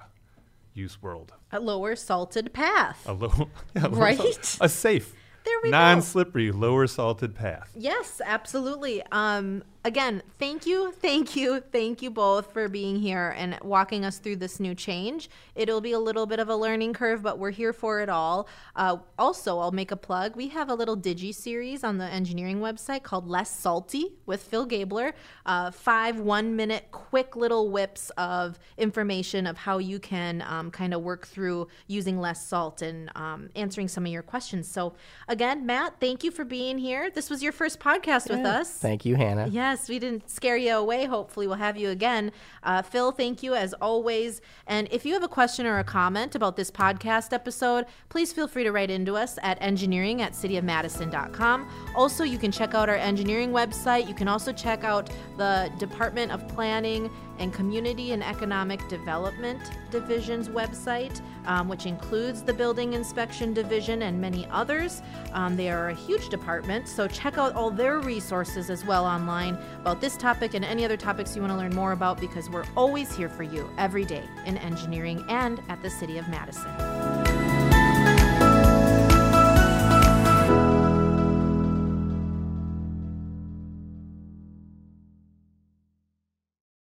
use 0.74 1.02
world. 1.02 1.34
A 1.52 1.60
lower 1.60 1.96
salted 1.96 2.54
path. 2.54 3.04
A 3.08 3.14
low, 3.14 3.50
yeah, 3.76 3.88
lower 3.88 4.00
Right? 4.00 4.18
salt- 4.18 4.58
a 4.62 4.70
safe, 4.70 5.14
There 5.46 5.58
we 5.64 5.70
go. 5.70 5.78
non-slippery, 5.78 6.52
lower 6.52 6.88
salted 6.88 7.36
path. 7.36 7.72
Yes, 7.76 8.20
absolutely. 8.26 9.04
Um, 9.12 9.64
again, 9.86 10.24
thank 10.40 10.66
you, 10.66 10.92
thank 10.92 11.36
you, 11.36 11.62
thank 11.72 12.02
you 12.02 12.10
both 12.10 12.52
for 12.52 12.68
being 12.68 13.00
here 13.00 13.36
and 13.38 13.58
walking 13.62 14.04
us 14.04 14.18
through 14.18 14.36
this 14.38 14.60
new 14.60 14.74
change. 14.74 15.30
It'll 15.54 15.80
be 15.80 15.92
a 15.92 16.00
little 16.00 16.26
bit 16.26 16.40
of 16.40 16.50
a 16.50 16.56
learning 16.56 16.94
curve, 16.94 17.22
but 17.22 17.38
we're 17.38 17.52
here 17.52 17.72
for 17.72 18.02
it 18.02 18.10
all. 18.10 18.50
Uh, 18.76 18.98
also, 19.18 19.60
I'll 19.60 19.72
make 19.72 19.92
a 19.92 19.96
plug. 19.96 20.36
We 20.36 20.48
have 20.50 20.70
a 20.70 20.74
little 20.74 20.98
digi 20.98 21.34
series 21.34 21.84
on 21.84 22.00
the 22.00 22.06
engineering 22.06 22.60
website 22.60 23.04
called 23.04 23.28
Less 23.28 23.56
Salty 23.56 24.14
with 24.26 24.42
Phil 24.42 24.68
Gaebler. 24.68 25.14
Uh, 25.46 25.70
five 25.70 26.20
one 26.20 26.56
minute 26.56 26.88
quick 26.92 27.36
little 27.36 27.70
whips 27.70 28.10
of 28.18 28.58
information 28.78 29.46
of 29.46 29.56
how 29.56 29.78
you 29.78 30.00
can 30.00 30.44
um, 30.48 30.72
kind 30.72 30.96
of 30.96 31.02
work 31.02 31.28
through 31.28 31.68
using 31.86 32.20
less 32.20 32.44
salt 32.44 32.82
and 32.82 33.12
um, 33.16 33.50
answering 33.56 33.88
some 33.88 34.04
of 34.06 34.12
your 34.12 34.24
questions. 34.24 34.68
So, 34.68 34.96
again, 35.28 35.64
Matt, 35.68 36.00
thank 36.00 36.24
you 36.24 36.32
for 36.32 36.44
being 36.44 36.80
here. 36.80 37.12
This 37.12 37.30
was 37.30 37.44
your 37.44 37.52
first 37.52 37.80
podcast 37.80 38.32
with 38.32 38.46
us. 38.46 38.72
Thank 38.72 39.06
you, 39.06 39.16
Hannah. 39.16 39.48
Yes, 39.76 39.90
we 39.90 40.00
didn't 40.00 40.30
scare 40.30 40.56
you 40.56 40.74
away. 40.74 41.04
Hopefully, 41.04 41.48
we'll 41.48 41.58
have 41.58 41.76
you 41.76 41.90
again. 41.90 42.32
Uh, 42.64 42.82
Phil, 42.82 43.12
thank 43.12 43.44
you 43.44 43.56
as 43.56 43.74
always. 43.74 44.40
And 44.68 44.88
if 44.90 45.06
you 45.06 45.12
have 45.12 45.22
a 45.22 45.28
question 45.28 45.66
or 45.66 45.80
a 45.80 45.84
comment 45.84 46.34
about 46.34 46.56
this 46.56 46.72
podcast 46.72 47.34
episode, 47.34 47.86
please 48.08 48.32
feel 48.32 48.48
free 48.48 48.64
to 48.64 48.72
write 48.72 48.90
into 48.90 49.18
us 49.18 49.38
at 49.44 49.58
engineering 49.60 50.22
at 50.22 50.32
cityofmadison.com. 50.32 51.70
Also, 51.94 52.24
you 52.24 52.38
can 52.38 52.54
check 52.54 52.74
out 52.74 52.88
our 52.88 52.96
engineering 52.96 53.52
website. 53.52 54.08
You 54.08 54.14
can 54.14 54.30
also 54.30 54.54
check 54.54 54.86
out 54.86 55.10
the 55.36 55.70
Department 55.78 56.32
of 56.32 56.48
Planning 56.48 57.12
and 57.40 57.54
Community 57.54 58.12
and 58.12 58.24
Economic 58.24 58.88
Development 58.88 59.60
Division's 59.92 60.50
website, 60.50 61.22
um, 61.46 61.68
which 61.68 61.86
includes 61.86 62.42
the 62.44 62.54
Building 62.54 62.94
Inspection 62.94 63.54
Division 63.54 64.04
and 64.04 64.20
many 64.20 64.48
others. 64.52 65.02
Um, 65.34 65.56
they 65.56 65.70
are 65.70 65.90
a 65.90 65.96
huge 65.96 66.30
department, 66.30 66.88
so 66.88 67.08
check 67.08 67.38
out 67.38 67.54
all 67.54 67.72
their 67.72 68.00
resources 68.00 68.70
as 68.70 68.86
well 68.86 69.06
online 69.06 69.58
about 69.80 70.02
this 70.02 70.18
topic 70.18 70.54
and 70.54 70.64
any 70.66 70.86
other 70.86 70.98
topics 70.98 71.36
you 71.36 71.42
want 71.42 71.52
to 71.52 71.58
learn 71.58 71.76
more 71.76 71.92
about 71.92 72.20
because 72.20 72.50
we're 72.50 72.66
always 72.76 73.16
here 73.16 73.30
for 73.30 73.44
you 73.44 73.70
every 73.78 74.06
day 74.06 74.24
in 74.46 74.58
engineering 74.58 75.24
and 75.30 75.62
at 75.70 75.82
the 75.82 75.90
City 75.90 76.18
of 76.18 76.28
Madison. 76.30 76.95